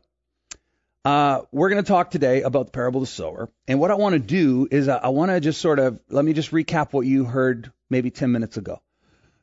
uh, 1.05 1.43
we're 1.53 1.69
going 1.69 1.83
to 1.83 1.89
talk 1.89 2.11
today 2.11 2.43
about 2.43 2.67
the 2.67 2.73
parable 2.73 3.03
of 3.03 3.09
the 3.09 3.13
sower. 3.13 3.51
And 3.69 3.79
what 3.79 3.91
I 3.91 3.95
want 3.95 4.15
to 4.15 4.19
do 4.19 4.67
is 4.71 4.89
I, 4.89 4.97
I 4.97 5.09
want 5.09 5.31
to 5.31 5.41
just 5.41 5.61
sort 5.61 5.79
of, 5.79 6.01
let 6.09 6.25
me 6.25 6.33
just 6.33 6.51
recap 6.51 6.93
what 6.93 7.07
you 7.07 7.25
heard 7.25 7.73
maybe 7.91 8.11
10 8.11 8.33
minutes 8.33 8.57
ago. 8.57 8.81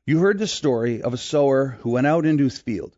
You 0.06 0.20
heard 0.20 0.40
the 0.40 0.48
story 0.48 1.02
of 1.02 1.14
a 1.14 1.18
sower 1.18 1.78
who 1.82 1.92
went 1.92 2.08
out 2.08 2.26
into 2.26 2.44
his 2.44 2.58
field 2.58 2.96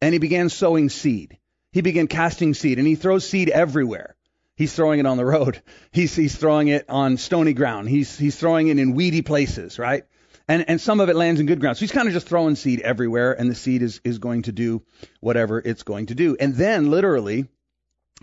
and 0.00 0.12
he 0.12 0.18
began 0.18 0.48
sowing 0.48 0.88
seed. 0.88 1.38
He 1.72 1.80
began 1.80 2.06
casting 2.06 2.54
seed 2.54 2.78
and 2.78 2.86
he 2.86 2.94
throws 2.94 3.28
seed 3.28 3.48
everywhere. 3.48 4.14
He's 4.56 4.74
throwing 4.74 5.00
it 5.00 5.06
on 5.06 5.16
the 5.16 5.24
road. 5.24 5.62
He's, 5.92 6.16
he's 6.16 6.34
throwing 6.34 6.66
it 6.66 6.86
on 6.88 7.16
stony 7.16 7.52
ground. 7.52 7.88
He's, 7.88 8.18
he's 8.18 8.36
throwing 8.36 8.66
it 8.66 8.78
in 8.78 8.92
weedy 8.92 9.22
places, 9.22 9.78
right? 9.78 10.04
And, 10.48 10.68
and 10.68 10.80
some 10.80 10.98
of 10.98 11.08
it 11.08 11.14
lands 11.14 11.40
in 11.40 11.46
good 11.46 11.60
ground. 11.60 11.76
So 11.76 11.80
he's 11.80 11.92
kind 11.92 12.08
of 12.08 12.14
just 12.14 12.26
throwing 12.26 12.56
seed 12.56 12.80
everywhere 12.80 13.38
and 13.38 13.48
the 13.48 13.54
seed 13.54 13.82
is, 13.82 14.00
is 14.02 14.18
going 14.18 14.42
to 14.42 14.52
do 14.52 14.82
whatever 15.20 15.62
it's 15.64 15.84
going 15.84 16.06
to 16.06 16.14
do. 16.14 16.36
And 16.40 16.54
then 16.54 16.90
literally, 16.90 17.46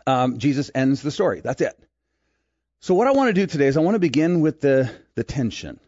um, 0.06 0.38
Jesus 0.40 0.70
ends 0.75 1.02
the 1.02 1.12
story. 1.12 1.42
That's 1.42 1.62
it. 1.62 1.80
So 2.82 2.96
what 2.96 3.08
I 3.08 3.12
want 3.12 3.30
to 3.30 3.34
do 3.34 3.48
today 3.48 3.68
is 3.68 3.78
I 3.78 3.82
want 3.82 3.96
to 3.96 4.00
begin 4.00 4.42
with 4.42 4.60
the, 4.60 4.92
the 5.16 5.24
tension. 5.24 5.80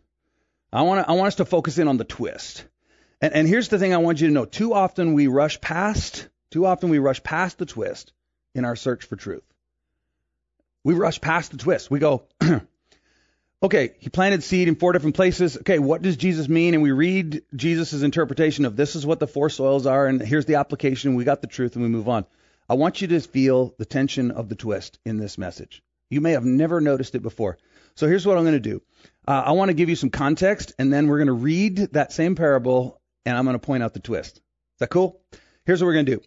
I 0.72 0.82
want 0.82 1.08
I 1.08 1.14
want 1.14 1.28
us 1.28 1.36
to 1.36 1.46
focus 1.46 1.78
in 1.78 1.88
on 1.88 1.98
the 1.98 2.04
twist. 2.04 2.66
And, 3.22 3.34
and 3.34 3.48
here's 3.48 3.70
the 3.70 3.80
thing 3.80 3.94
I 3.94 3.98
want 3.98 4.22
you 4.22 4.28
to 4.28 4.34
know. 4.34 4.46
Too 4.46 4.74
often 4.74 5.14
we 5.14 5.28
rush 5.28 5.60
past, 5.62 6.28
too 6.52 6.66
often 6.66 6.90
we 6.90 7.00
rush 7.00 7.24
past 7.24 7.58
the 7.58 7.66
twist 7.66 8.14
in 8.54 8.66
our 8.66 8.76
search 8.76 9.06
for 9.06 9.16
truth. 9.16 9.44
We 10.84 10.94
rush 10.94 11.20
past 11.20 11.52
the 11.52 11.58
twist. 11.58 11.90
We 11.90 12.00
go, 12.00 12.24
okay, 13.64 13.94
he 14.00 14.10
planted 14.10 14.44
seed 14.44 14.68
in 14.68 14.76
four 14.76 14.94
different 14.94 15.16
places. 15.16 15.58
Okay, 15.58 15.80
what 15.80 16.02
does 16.02 16.18
Jesus 16.18 16.48
mean? 16.48 16.74
And 16.74 16.84
we 16.84 16.92
read 16.92 17.44
Jesus' 17.56 18.04
interpretation 18.04 18.66
of 18.66 18.76
this 18.76 18.96
is 18.96 19.06
what 19.06 19.20
the 19.20 19.28
four 19.28 19.50
soils 19.50 19.86
are, 19.86 20.08
and 20.08 20.22
here's 20.22 20.46
the 20.46 20.56
application. 20.56 21.16
We 21.16 21.24
got 21.24 21.42
the 21.42 21.48
truth, 21.48 21.76
and 21.76 21.84
we 21.84 21.90
move 21.90 22.08
on. 22.08 22.26
I 22.70 22.76
want 22.76 23.02
you 23.02 23.08
to 23.10 23.20
feel 23.20 23.74
the 23.78 23.86
tension 23.86 24.32
of 24.32 24.50
the 24.50 24.56
twist 24.56 25.00
in 25.06 25.18
this 25.18 25.38
message. 25.38 25.82
You 26.10 26.22
may 26.22 26.32
have 26.32 26.46
never 26.46 26.80
noticed 26.80 27.16
it 27.16 27.22
before. 27.22 27.58
So 27.98 28.08
here's 28.08 28.28
what 28.28 28.38
I'm 28.38 28.44
going 28.44 28.54
to 28.54 28.60
do. 28.60 28.82
Uh, 29.28 29.44
I 29.48 29.52
want 29.54 29.70
to 29.70 29.74
give 29.74 29.90
you 29.90 29.96
some 29.96 30.12
context, 30.12 30.72
and 30.78 30.94
then 30.94 31.08
we're 31.08 31.18
going 31.18 31.28
to 31.28 31.34
read 31.34 31.78
that 31.94 32.14
same 32.14 32.36
parable, 32.36 33.02
and 33.26 33.36
I'm 33.36 33.44
going 33.44 33.60
to 33.60 33.66
point 33.66 33.82
out 33.82 33.96
the 33.96 34.00
twist. 34.00 34.38
Is 34.38 34.42
that 34.80 34.92
cool? 34.92 35.20
Here's 35.66 35.82
what 35.82 35.88
we're 35.88 35.94
going 35.94 36.06
to 36.06 36.16
do. 36.18 36.22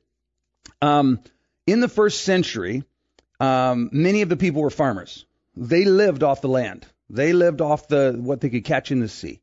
Um, 0.83 1.21
in 1.69 1.79
the 1.79 1.89
first 1.89 2.23
century, 2.23 2.83
um, 3.39 3.89
many 3.93 4.23
of 4.23 4.29
the 4.29 4.37
people 4.37 4.63
were 4.63 4.71
farmers. 4.71 5.25
They 5.57 5.85
lived 5.85 6.25
off 6.25 6.41
the 6.41 6.49
land. 6.49 6.87
They 7.09 7.33
lived 7.33 7.61
off 7.61 7.87
the 7.87 8.17
what 8.19 8.41
they 8.41 8.51
could 8.51 8.65
catch 8.65 8.91
in 8.91 8.99
the 8.99 9.09
sea. 9.09 9.41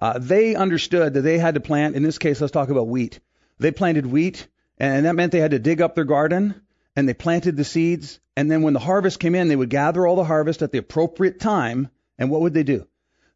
Uh, 0.00 0.18
they 0.18 0.56
understood 0.56 1.14
that 1.14 1.20
they 1.20 1.38
had 1.38 1.54
to 1.54 1.60
plant. 1.60 1.94
In 1.94 2.02
this 2.02 2.18
case, 2.18 2.40
let's 2.40 2.52
talk 2.52 2.70
about 2.70 2.88
wheat. 2.88 3.20
They 3.60 3.70
planted 3.70 4.06
wheat, 4.06 4.48
and 4.78 5.06
that 5.06 5.14
meant 5.14 5.30
they 5.30 5.38
had 5.38 5.52
to 5.52 5.60
dig 5.60 5.80
up 5.80 5.94
their 5.94 6.04
garden 6.04 6.60
and 6.96 7.08
they 7.08 7.14
planted 7.14 7.56
the 7.56 7.64
seeds. 7.64 8.20
And 8.36 8.50
then 8.50 8.62
when 8.62 8.74
the 8.74 8.80
harvest 8.80 9.20
came 9.20 9.34
in, 9.34 9.48
they 9.48 9.56
would 9.56 9.70
gather 9.70 10.06
all 10.06 10.16
the 10.16 10.24
harvest 10.24 10.62
at 10.62 10.72
the 10.72 10.78
appropriate 10.78 11.40
time. 11.40 11.90
And 12.18 12.30
what 12.30 12.40
would 12.42 12.54
they 12.54 12.62
do? 12.62 12.86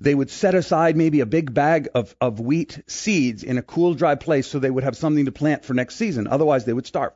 They 0.00 0.14
would 0.14 0.30
set 0.30 0.54
aside 0.54 0.96
maybe 0.96 1.20
a 1.20 1.26
big 1.26 1.52
bag 1.54 1.88
of, 1.94 2.14
of 2.20 2.38
wheat 2.38 2.82
seeds 2.86 3.42
in 3.42 3.56
a 3.56 3.62
cool, 3.62 3.94
dry 3.94 4.14
place 4.14 4.46
so 4.46 4.58
they 4.58 4.70
would 4.70 4.84
have 4.84 4.96
something 4.96 5.24
to 5.24 5.32
plant 5.32 5.64
for 5.64 5.74
next 5.74 5.96
season. 5.96 6.26
Otherwise, 6.26 6.64
they 6.64 6.72
would 6.72 6.86
starve. 6.86 7.12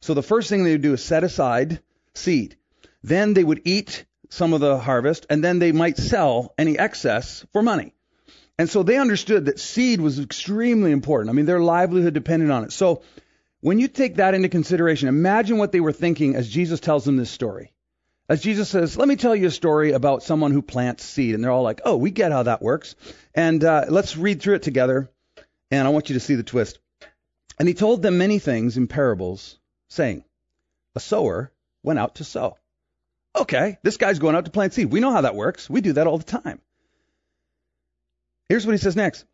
So 0.00 0.14
the 0.14 0.22
first 0.22 0.48
thing 0.48 0.64
they 0.64 0.72
would 0.72 0.82
do 0.82 0.94
is 0.94 1.04
set 1.04 1.24
aside 1.24 1.80
seed. 2.14 2.56
Then 3.02 3.34
they 3.34 3.44
would 3.44 3.62
eat 3.64 4.04
some 4.30 4.52
of 4.52 4.60
the 4.60 4.78
harvest, 4.78 5.26
and 5.30 5.44
then 5.44 5.60
they 5.60 5.70
might 5.70 5.96
sell 5.96 6.54
any 6.58 6.76
excess 6.76 7.46
for 7.52 7.62
money. 7.62 7.94
And 8.58 8.68
so 8.68 8.82
they 8.82 8.98
understood 8.98 9.46
that 9.46 9.60
seed 9.60 10.00
was 10.00 10.18
extremely 10.18 10.90
important. 10.90 11.30
I 11.30 11.32
mean, 11.34 11.46
their 11.46 11.60
livelihood 11.60 12.14
depended 12.14 12.50
on 12.50 12.64
it. 12.64 12.72
So 12.72 13.02
when 13.64 13.78
you 13.78 13.88
take 13.88 14.16
that 14.16 14.34
into 14.34 14.50
consideration, 14.50 15.08
imagine 15.08 15.56
what 15.56 15.72
they 15.72 15.80
were 15.80 15.90
thinking 15.90 16.36
as 16.36 16.50
Jesus 16.50 16.80
tells 16.80 17.06
them 17.06 17.16
this 17.16 17.30
story. 17.30 17.72
As 18.28 18.42
Jesus 18.42 18.68
says, 18.68 18.98
let 18.98 19.08
me 19.08 19.16
tell 19.16 19.34
you 19.34 19.46
a 19.46 19.50
story 19.50 19.92
about 19.92 20.22
someone 20.22 20.50
who 20.50 20.60
plants 20.60 21.02
seed. 21.02 21.34
And 21.34 21.42
they're 21.42 21.50
all 21.50 21.62
like, 21.62 21.80
oh, 21.82 21.96
we 21.96 22.10
get 22.10 22.30
how 22.30 22.42
that 22.42 22.60
works. 22.60 22.94
And 23.34 23.64
uh, 23.64 23.86
let's 23.88 24.18
read 24.18 24.42
through 24.42 24.56
it 24.56 24.64
together. 24.64 25.08
And 25.70 25.88
I 25.88 25.92
want 25.92 26.10
you 26.10 26.12
to 26.12 26.20
see 26.20 26.34
the 26.34 26.42
twist. 26.42 26.78
And 27.58 27.66
he 27.66 27.72
told 27.72 28.02
them 28.02 28.18
many 28.18 28.38
things 28.38 28.76
in 28.76 28.86
parables, 28.86 29.58
saying, 29.88 30.24
A 30.94 31.00
sower 31.00 31.50
went 31.82 31.98
out 31.98 32.16
to 32.16 32.24
sow. 32.24 32.58
Okay, 33.34 33.78
this 33.82 33.96
guy's 33.96 34.18
going 34.18 34.36
out 34.36 34.44
to 34.44 34.50
plant 34.50 34.74
seed. 34.74 34.90
We 34.90 35.00
know 35.00 35.10
how 35.10 35.22
that 35.22 35.36
works. 35.36 35.70
We 35.70 35.80
do 35.80 35.94
that 35.94 36.06
all 36.06 36.18
the 36.18 36.24
time. 36.24 36.60
Here's 38.50 38.66
what 38.66 38.72
he 38.72 38.78
says 38.78 38.94
next. 38.94 39.24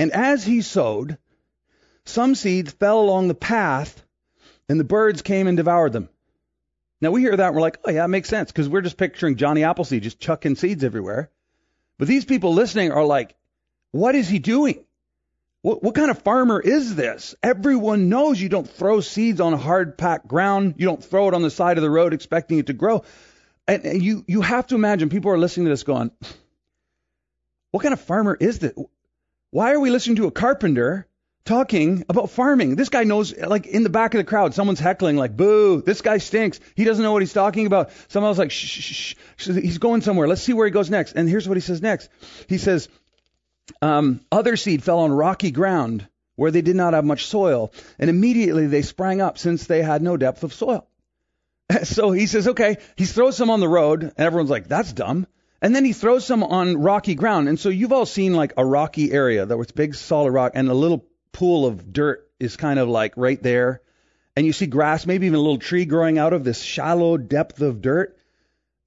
And 0.00 0.10
as 0.10 0.44
he 0.44 0.62
sowed, 0.62 1.16
some 2.04 2.34
seeds 2.34 2.72
fell 2.72 3.00
along 3.00 3.28
the 3.28 3.34
path, 3.34 4.02
and 4.68 4.78
the 4.78 4.84
birds 4.84 5.22
came 5.22 5.46
and 5.46 5.56
devoured 5.56 5.92
them. 5.92 6.08
Now 7.00 7.10
we 7.10 7.20
hear 7.20 7.36
that 7.36 7.46
and 7.48 7.54
we're 7.56 7.62
like, 7.62 7.78
oh 7.84 7.90
yeah, 7.90 8.04
it 8.04 8.08
makes 8.08 8.28
sense 8.28 8.52
because 8.52 8.68
we're 8.68 8.80
just 8.80 8.96
picturing 8.96 9.36
Johnny 9.36 9.64
Appleseed 9.64 10.04
just 10.04 10.20
chucking 10.20 10.54
seeds 10.54 10.84
everywhere. 10.84 11.30
But 11.98 12.06
these 12.06 12.24
people 12.24 12.54
listening 12.54 12.92
are 12.92 13.04
like, 13.04 13.34
what 13.90 14.14
is 14.14 14.28
he 14.28 14.38
doing? 14.38 14.84
What, 15.62 15.82
what 15.82 15.96
kind 15.96 16.10
of 16.10 16.22
farmer 16.22 16.60
is 16.60 16.94
this? 16.94 17.34
Everyone 17.42 18.08
knows 18.08 18.40
you 18.40 18.48
don't 18.48 18.68
throw 18.68 19.00
seeds 19.00 19.40
on 19.40 19.52
hard 19.52 19.98
packed 19.98 20.28
ground. 20.28 20.76
You 20.78 20.86
don't 20.86 21.02
throw 21.02 21.28
it 21.28 21.34
on 21.34 21.42
the 21.42 21.50
side 21.50 21.76
of 21.76 21.82
the 21.82 21.90
road 21.90 22.12
expecting 22.12 22.58
it 22.58 22.66
to 22.66 22.72
grow. 22.72 23.04
And, 23.66 23.84
and 23.84 24.02
you, 24.02 24.24
you 24.26 24.40
have 24.40 24.68
to 24.68 24.76
imagine 24.76 25.08
people 25.08 25.32
are 25.32 25.38
listening 25.38 25.66
to 25.66 25.70
this 25.70 25.82
going, 25.82 26.12
what 27.72 27.82
kind 27.82 27.92
of 27.92 28.00
farmer 28.00 28.36
is 28.38 28.60
this? 28.60 28.74
Why 29.50 29.72
are 29.72 29.80
we 29.80 29.90
listening 29.90 30.16
to 30.16 30.26
a 30.26 30.32
carpenter 30.32 31.06
talking 31.44 32.04
about 32.08 32.30
farming. 32.30 32.76
This 32.76 32.88
guy 32.88 33.04
knows, 33.04 33.36
like 33.36 33.66
in 33.66 33.82
the 33.82 33.90
back 33.90 34.14
of 34.14 34.18
the 34.18 34.24
crowd, 34.24 34.54
someone's 34.54 34.80
heckling, 34.80 35.16
like, 35.16 35.36
boo, 35.36 35.82
this 35.82 36.00
guy 36.00 36.18
stinks. 36.18 36.60
He 36.74 36.84
doesn't 36.84 37.02
know 37.02 37.12
what 37.12 37.22
he's 37.22 37.32
talking 37.32 37.66
about. 37.66 37.90
Someone 38.08 38.30
else 38.30 38.38
like, 38.38 38.50
shh, 38.50 38.66
shh, 38.66 39.14
shh. 39.36 39.46
He's 39.46 39.78
going 39.78 40.02
somewhere. 40.02 40.28
Let's 40.28 40.42
see 40.42 40.52
where 40.52 40.66
he 40.66 40.72
goes 40.72 40.90
next. 40.90 41.14
And 41.14 41.28
here's 41.28 41.48
what 41.48 41.56
he 41.56 41.60
says 41.60 41.82
next. 41.82 42.08
He 42.48 42.58
says, 42.58 42.88
um, 43.80 44.20
other 44.30 44.56
seed 44.56 44.82
fell 44.82 45.00
on 45.00 45.12
rocky 45.12 45.50
ground 45.50 46.06
where 46.36 46.50
they 46.50 46.62
did 46.62 46.76
not 46.76 46.94
have 46.94 47.04
much 47.04 47.26
soil, 47.26 47.72
and 47.98 48.08
immediately 48.08 48.66
they 48.66 48.82
sprang 48.82 49.20
up 49.20 49.38
since 49.38 49.66
they 49.66 49.82
had 49.82 50.02
no 50.02 50.16
depth 50.16 50.44
of 50.44 50.54
soil. 50.54 50.88
So 51.84 52.10
he 52.10 52.26
says, 52.26 52.48
okay, 52.48 52.76
he 52.96 53.06
throws 53.06 53.36
some 53.36 53.48
on 53.48 53.60
the 53.60 53.68
road, 53.68 54.02
and 54.02 54.12
everyone's 54.18 54.50
like, 54.50 54.68
that's 54.68 54.92
dumb. 54.92 55.26
And 55.62 55.74
then 55.74 55.84
he 55.84 55.92
throws 55.92 56.26
some 56.26 56.42
on 56.42 56.76
rocky 56.76 57.14
ground. 57.14 57.48
And 57.48 57.58
so 57.58 57.68
you've 57.68 57.92
all 57.92 58.04
seen 58.04 58.34
like 58.34 58.52
a 58.56 58.64
rocky 58.64 59.12
area 59.12 59.46
that 59.46 59.56
was 59.56 59.70
big 59.70 59.94
solid 59.94 60.32
rock 60.32 60.52
and 60.54 60.68
a 60.68 60.74
little 60.74 61.06
pool 61.32 61.66
of 61.66 61.92
dirt 61.92 62.28
is 62.38 62.56
kind 62.56 62.78
of 62.78 62.88
like 62.88 63.14
right 63.16 63.42
there. 63.42 63.82
And 64.36 64.46
you 64.46 64.52
see 64.52 64.66
grass, 64.66 65.06
maybe 65.06 65.26
even 65.26 65.38
a 65.38 65.42
little 65.42 65.58
tree 65.58 65.84
growing 65.84 66.18
out 66.18 66.32
of 66.32 66.44
this 66.44 66.62
shallow 66.62 67.16
depth 67.16 67.60
of 67.60 67.82
dirt. 67.82 68.16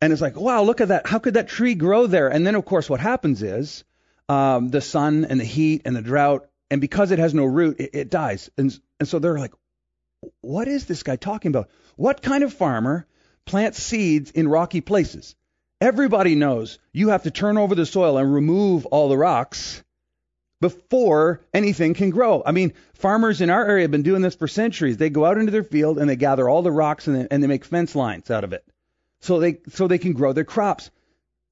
And 0.02 0.12
it's 0.12 0.22
like, 0.22 0.36
wow, 0.36 0.64
look 0.64 0.82
at 0.82 0.90
that. 0.90 1.08
How 1.08 1.20
could 1.20 1.36
that 1.36 1.48
tree 1.48 1.76
grow 1.76 2.08
there? 2.08 2.30
And 2.30 2.46
then, 2.46 2.56
of 2.56 2.66
course, 2.66 2.90
what 2.90 3.00
happens 3.00 3.44
is 3.44 3.84
um, 4.28 4.70
the 4.70 4.82
sun 4.82 5.26
and 5.26 5.40
the 5.40 5.46
heat 5.46 5.84
and 5.86 5.96
the 5.96 6.02
drought, 6.02 6.48
and 6.70 6.82
because 6.82 7.12
it 7.12 7.20
has 7.20 7.34
no 7.34 7.46
root, 7.46 7.80
it, 7.80 7.92
it 7.94 8.10
dies. 8.10 8.50
And, 8.58 8.78
and 9.00 9.08
so 9.08 9.20
they're 9.20 9.40
like, 9.40 9.54
what 10.42 10.68
is 10.68 10.86
this 10.86 11.04
guy 11.04 11.16
talking 11.16 11.50
about? 11.50 11.70
What 11.96 12.22
kind 12.22 12.44
of 12.44 12.54
farmer 12.54 13.08
plants 13.46 13.82
seeds 13.82 14.32
in 14.32 14.48
rocky 14.48 14.82
places? 14.82 15.36
Everybody 15.80 16.36
knows 16.36 16.80
you 16.92 17.10
have 17.10 17.24
to 17.24 17.32
turn 17.32 17.58
over 17.58 17.76
the 17.76 17.86
soil 17.86 18.18
and 18.18 18.34
remove 18.34 18.86
all 18.88 19.10
the 19.10 19.18
rocks 19.18 19.84
before 20.66 21.42
anything 21.54 21.94
can 21.94 22.10
grow. 22.10 22.42
I 22.44 22.52
mean, 22.52 22.74
farmers 22.96 23.40
in 23.40 23.52
our 23.52 23.64
area 23.64 23.84
have 23.84 23.92
been 23.92 24.02
doing 24.02 24.24
this 24.24 24.34
for 24.34 24.48
centuries. 24.48 24.98
They 24.98 25.12
go 25.12 25.24
out 25.24 25.38
into 25.38 25.52
their 25.52 25.64
field 25.64 26.00
and 26.00 26.10
they 26.10 26.16
gather 26.16 26.50
all 26.50 26.64
the 26.64 26.72
rocks 26.72 27.06
and 27.06 27.16
they, 27.16 27.28
and 27.30 27.44
they 27.44 27.48
make 27.48 27.66
fence 27.66 27.96
lines 27.96 28.32
out 28.32 28.44
of 28.44 28.52
it, 28.52 28.66
so 29.22 29.40
they 29.40 29.60
so 29.70 29.88
they 29.88 30.00
can 30.00 30.14
grow 30.14 30.34
their 30.34 30.44
crops. 30.44 30.90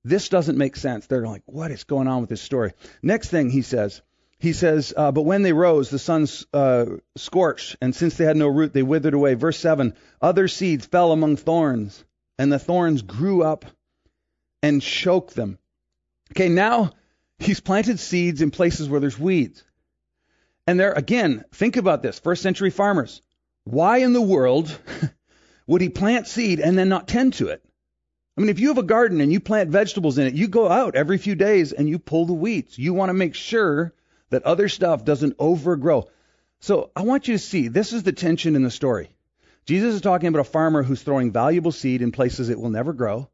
This 0.04 0.30
doesn't 0.30 0.58
make 0.58 0.76
sense. 0.76 1.06
They're 1.06 1.28
like, 1.28 1.44
what 1.46 1.70
is 1.70 1.84
going 1.84 2.08
on 2.08 2.22
with 2.22 2.30
this 2.32 2.42
story? 2.42 2.74
Next 3.04 3.30
thing 3.30 3.52
he 3.52 3.62
says, 3.62 4.02
he 4.40 4.52
says, 4.52 4.96
uh, 4.98 5.12
but 5.12 5.22
when 5.22 5.44
they 5.44 5.54
rose, 5.54 5.92
the 5.92 6.00
sun 6.00 6.28
uh, 6.52 6.86
scorched, 7.16 7.76
and 7.82 7.96
since 7.96 8.18
they 8.18 8.26
had 8.26 8.36
no 8.36 8.48
root, 8.48 8.74
they 8.74 8.82
withered 8.82 9.14
away. 9.14 9.36
Verse 9.36 9.60
seven: 9.60 9.94
other 10.24 10.48
seeds 10.48 10.88
fell 10.88 11.12
among 11.12 11.36
thorns, 11.36 12.04
and 12.40 12.52
the 12.52 12.58
thorns 12.58 13.04
grew 13.04 13.44
up 13.44 13.66
and 14.64 14.82
choked 14.82 15.36
them. 15.36 15.60
Okay, 16.32 16.50
now 16.50 16.94
He's 17.40 17.60
planted 17.60 18.00
seeds 18.00 18.42
in 18.42 18.52
places 18.52 18.88
where 18.88 19.00
there's 19.00 19.20
weeds. 19.20 19.64
And 20.66 20.80
there, 20.80 20.94
again, 20.94 21.44
think 21.52 21.76
about 21.76 22.02
this 22.02 22.20
first 22.20 22.42
century 22.42 22.70
farmers. 22.70 23.22
Why 23.66 23.98
in 23.98 24.14
the 24.14 24.22
world 24.22 24.78
would 25.68 25.82
he 25.82 25.90
plant 25.90 26.28
seed 26.28 26.60
and 26.60 26.78
then 26.78 26.90
not 26.90 27.08
tend 27.08 27.34
to 27.36 27.50
it? 27.50 27.64
I 28.38 28.42
mean, 28.42 28.50
if 28.50 28.60
you 28.60 28.70
have 28.70 28.78
a 28.78 28.84
garden 28.84 29.22
and 29.22 29.32
you 29.32 29.40
plant 29.40 29.70
vegetables 29.70 30.18
in 30.18 30.28
it, 30.28 30.34
you 30.34 30.48
go 30.48 30.68
out 30.68 30.96
every 30.96 31.18
few 31.18 31.36
days 31.36 31.72
and 31.72 31.88
you 31.88 32.00
pull 32.00 32.26
the 32.26 32.34
weeds. 32.34 32.78
You 32.78 32.94
want 32.94 33.10
to 33.10 33.14
make 33.14 33.36
sure 33.36 33.94
that 34.30 34.44
other 34.44 34.70
stuff 34.70 35.06
doesn't 35.06 35.36
overgrow. 35.38 36.08
So 36.60 36.92
I 36.96 37.04
want 37.04 37.28
you 37.28 37.36
to 37.36 37.40
see 37.40 37.68
this 37.68 37.94
is 37.94 38.04
the 38.04 38.12
tension 38.12 38.56
in 38.56 38.64
the 38.64 38.72
story. 38.72 39.10
Jesus 39.66 39.96
is 39.96 40.02
talking 40.02 40.28
about 40.28 40.42
a 40.42 40.46
farmer 40.46 40.82
who's 40.82 41.04
throwing 41.04 41.32
valuable 41.32 41.72
seed 41.72 42.02
in 42.02 42.12
places 42.12 42.50
it 42.50 42.60
will 42.60 42.70
never 42.70 42.94
grow. 42.94 43.30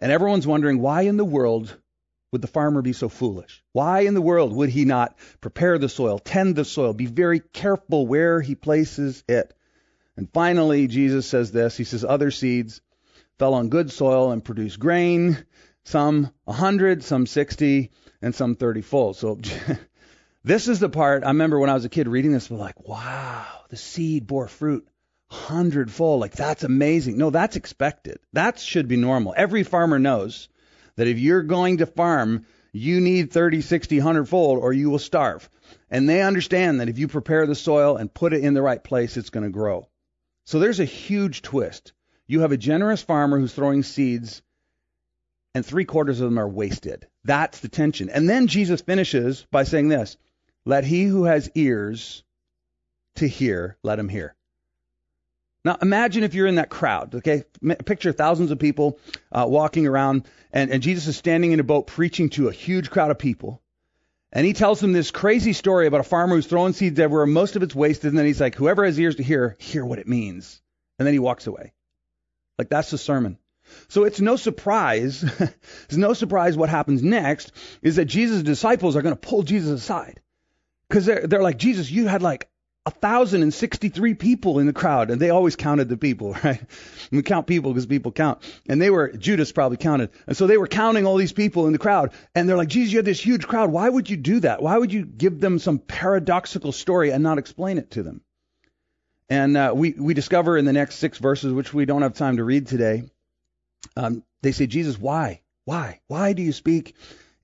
And 0.00 0.12
everyone's 0.12 0.46
wondering 0.46 0.80
why 0.80 1.02
in 1.02 1.16
the 1.16 1.24
world 1.24 1.74
would 2.34 2.42
the 2.42 2.48
farmer 2.48 2.82
be 2.82 2.92
so 2.92 3.08
foolish? 3.08 3.62
Why 3.70 4.00
in 4.00 4.14
the 4.14 4.20
world 4.20 4.52
would 4.52 4.68
he 4.68 4.84
not 4.84 5.16
prepare 5.40 5.78
the 5.78 5.88
soil, 5.88 6.18
tend 6.18 6.56
the 6.56 6.64
soil, 6.64 6.92
be 6.92 7.06
very 7.06 7.38
careful 7.38 8.08
where 8.08 8.40
he 8.40 8.56
places 8.56 9.22
it? 9.28 9.54
And 10.16 10.28
finally, 10.32 10.88
Jesus 10.88 11.28
says 11.28 11.52
this 11.52 11.76
He 11.76 11.84
says, 11.84 12.04
Other 12.04 12.32
seeds 12.32 12.80
fell 13.38 13.54
on 13.54 13.68
good 13.68 13.92
soil 13.92 14.32
and 14.32 14.44
produced 14.44 14.80
grain, 14.80 15.46
some 15.84 16.32
a 16.48 16.50
100, 16.50 17.04
some 17.04 17.26
60, 17.26 17.92
and 18.20 18.34
some 18.34 18.56
30 18.56 18.82
fold. 18.82 19.16
So 19.16 19.38
this 20.42 20.66
is 20.66 20.80
the 20.80 20.88
part 20.88 21.22
I 21.22 21.28
remember 21.28 21.60
when 21.60 21.70
I 21.70 21.74
was 21.74 21.84
a 21.84 21.88
kid 21.88 22.08
reading 22.08 22.32
this, 22.32 22.50
we're 22.50 22.58
like, 22.58 22.88
wow, 22.88 23.46
the 23.68 23.76
seed 23.76 24.26
bore 24.26 24.48
fruit 24.48 24.88
hundredfold. 25.30 26.20
Like, 26.20 26.32
that's 26.32 26.64
amazing. 26.64 27.16
No, 27.16 27.30
that's 27.30 27.54
expected. 27.54 28.18
That 28.32 28.58
should 28.58 28.88
be 28.88 28.96
normal. 28.96 29.34
Every 29.36 29.62
farmer 29.62 30.00
knows 30.00 30.48
that 30.96 31.08
if 31.08 31.18
you're 31.18 31.42
going 31.42 31.78
to 31.78 31.86
farm, 31.86 32.46
you 32.72 33.00
need 33.00 33.32
30, 33.32 33.60
60, 33.60 33.98
100 33.98 34.28
fold 34.28 34.58
or 34.58 34.72
you 34.72 34.90
will 34.90 34.98
starve. 34.98 35.48
And 35.90 36.08
they 36.08 36.22
understand 36.22 36.80
that 36.80 36.88
if 36.88 36.98
you 36.98 37.08
prepare 37.08 37.46
the 37.46 37.54
soil 37.54 37.96
and 37.96 38.12
put 38.12 38.32
it 38.32 38.42
in 38.42 38.54
the 38.54 38.62
right 38.62 38.82
place, 38.82 39.16
it's 39.16 39.30
going 39.30 39.44
to 39.44 39.50
grow. 39.50 39.88
So 40.46 40.58
there's 40.58 40.80
a 40.80 40.84
huge 40.84 41.42
twist. 41.42 41.92
You 42.26 42.40
have 42.40 42.52
a 42.52 42.56
generous 42.56 43.02
farmer 43.02 43.38
who's 43.38 43.54
throwing 43.54 43.82
seeds, 43.82 44.42
and 45.54 45.64
three 45.64 45.84
quarters 45.84 46.20
of 46.20 46.28
them 46.28 46.38
are 46.38 46.48
wasted. 46.48 47.06
That's 47.24 47.60
the 47.60 47.68
tension. 47.68 48.10
And 48.10 48.28
then 48.28 48.46
Jesus 48.46 48.80
finishes 48.80 49.46
by 49.50 49.64
saying 49.64 49.88
this 49.88 50.16
Let 50.64 50.84
he 50.84 51.04
who 51.04 51.24
has 51.24 51.50
ears 51.54 52.24
to 53.16 53.28
hear, 53.28 53.76
let 53.82 53.98
him 53.98 54.08
hear. 54.08 54.34
Now 55.64 55.78
imagine 55.80 56.24
if 56.24 56.34
you're 56.34 56.46
in 56.46 56.56
that 56.56 56.68
crowd, 56.68 57.14
okay? 57.16 57.44
Picture 57.84 58.12
thousands 58.12 58.50
of 58.50 58.58
people 58.58 58.98
uh, 59.32 59.46
walking 59.48 59.86
around, 59.86 60.28
and, 60.52 60.70
and 60.70 60.82
Jesus 60.82 61.06
is 61.06 61.16
standing 61.16 61.52
in 61.52 61.60
a 61.60 61.64
boat 61.64 61.86
preaching 61.86 62.28
to 62.30 62.48
a 62.48 62.52
huge 62.52 62.90
crowd 62.90 63.10
of 63.10 63.18
people. 63.18 63.62
And 64.30 64.44
he 64.44 64.52
tells 64.52 64.80
them 64.80 64.92
this 64.92 65.10
crazy 65.10 65.52
story 65.52 65.86
about 65.86 66.00
a 66.00 66.04
farmer 66.04 66.34
who's 66.34 66.46
throwing 66.46 66.72
seeds 66.72 66.98
everywhere, 66.98 67.24
most 67.24 67.56
of 67.56 67.62
it's 67.62 67.74
wasted, 67.74 68.10
and 68.10 68.18
then 68.18 68.26
he's 68.26 68.40
like, 68.40 68.56
whoever 68.56 68.84
has 68.84 68.98
ears 68.98 69.16
to 69.16 69.22
hear, 69.22 69.56
hear 69.58 69.84
what 69.84 70.00
it 70.00 70.08
means. 70.08 70.60
And 70.98 71.06
then 71.06 71.14
he 71.14 71.20
walks 71.20 71.46
away. 71.46 71.72
Like 72.58 72.68
that's 72.68 72.90
the 72.90 72.98
sermon. 72.98 73.38
So 73.88 74.04
it's 74.04 74.20
no 74.20 74.36
surprise, 74.36 75.22
it's 75.84 75.96
no 75.96 76.12
surprise 76.12 76.56
what 76.56 76.68
happens 76.68 77.02
next 77.02 77.52
is 77.80 77.96
that 77.96 78.04
Jesus' 78.04 78.42
disciples 78.42 78.96
are 78.96 79.02
going 79.02 79.14
to 79.14 79.20
pull 79.20 79.42
Jesus 79.42 79.80
aside. 79.80 80.20
Because 80.88 81.06
they're, 81.06 81.26
they're 81.26 81.42
like, 81.42 81.56
Jesus, 81.56 81.90
you 81.90 82.06
had 82.06 82.22
like 82.22 82.50
a 82.86 82.90
thousand 82.90 83.42
and 83.42 83.54
sixty-three 83.54 84.14
people 84.14 84.58
in 84.58 84.66
the 84.66 84.72
crowd, 84.72 85.10
and 85.10 85.20
they 85.20 85.30
always 85.30 85.56
counted 85.56 85.88
the 85.88 85.96
people, 85.96 86.36
right? 86.44 86.60
we 87.10 87.22
count 87.22 87.46
people 87.46 87.72
because 87.72 87.86
people 87.86 88.12
count, 88.12 88.42
and 88.68 88.80
they 88.80 88.90
were 88.90 89.08
Judas 89.12 89.52
probably 89.52 89.78
counted, 89.78 90.10
and 90.26 90.36
so 90.36 90.46
they 90.46 90.58
were 90.58 90.66
counting 90.66 91.06
all 91.06 91.16
these 91.16 91.32
people 91.32 91.66
in 91.66 91.72
the 91.72 91.78
crowd, 91.78 92.12
and 92.34 92.48
they're 92.48 92.56
like, 92.56 92.68
"Jesus, 92.68 92.92
you 92.92 92.98
have 92.98 93.06
this 93.06 93.20
huge 93.20 93.46
crowd. 93.46 93.72
Why 93.72 93.88
would 93.88 94.10
you 94.10 94.18
do 94.18 94.40
that? 94.40 94.62
Why 94.62 94.76
would 94.76 94.92
you 94.92 95.06
give 95.06 95.40
them 95.40 95.58
some 95.58 95.78
paradoxical 95.78 96.72
story 96.72 97.10
and 97.10 97.22
not 97.22 97.38
explain 97.38 97.78
it 97.78 97.92
to 97.92 98.02
them?" 98.02 98.20
And 99.30 99.56
uh, 99.56 99.72
we 99.74 99.92
we 99.92 100.12
discover 100.12 100.58
in 100.58 100.66
the 100.66 100.72
next 100.74 100.96
six 100.96 101.16
verses, 101.16 101.52
which 101.54 101.72
we 101.72 101.86
don't 101.86 102.02
have 102.02 102.14
time 102.14 102.36
to 102.36 102.44
read 102.44 102.66
today, 102.66 103.04
um, 103.96 104.22
they 104.42 104.52
say, 104.52 104.66
"Jesus, 104.66 104.98
why, 104.98 105.40
why, 105.64 106.00
why 106.06 106.34
do 106.34 106.42
you 106.42 106.52
speak 106.52 106.94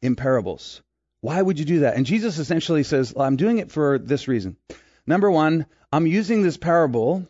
in 0.03 0.17
parables? 0.17 0.83
Why 1.23 1.41
would 1.41 1.59
you 1.59 1.65
do 1.65 1.81
that?" 1.81 1.97
And 1.97 2.05
Jesus 2.05 2.39
essentially 2.39 2.83
says, 2.83 3.15
"I'm 3.17 3.37
doing 3.37 3.57
it 3.57 3.73
for 3.73 3.99
this 3.99 4.29
reason." 4.29 4.59
Number 5.07 5.31
one, 5.31 5.67
I'm 5.93 6.07
using 6.07 6.43
this 6.43 6.57
parable. 6.57 7.27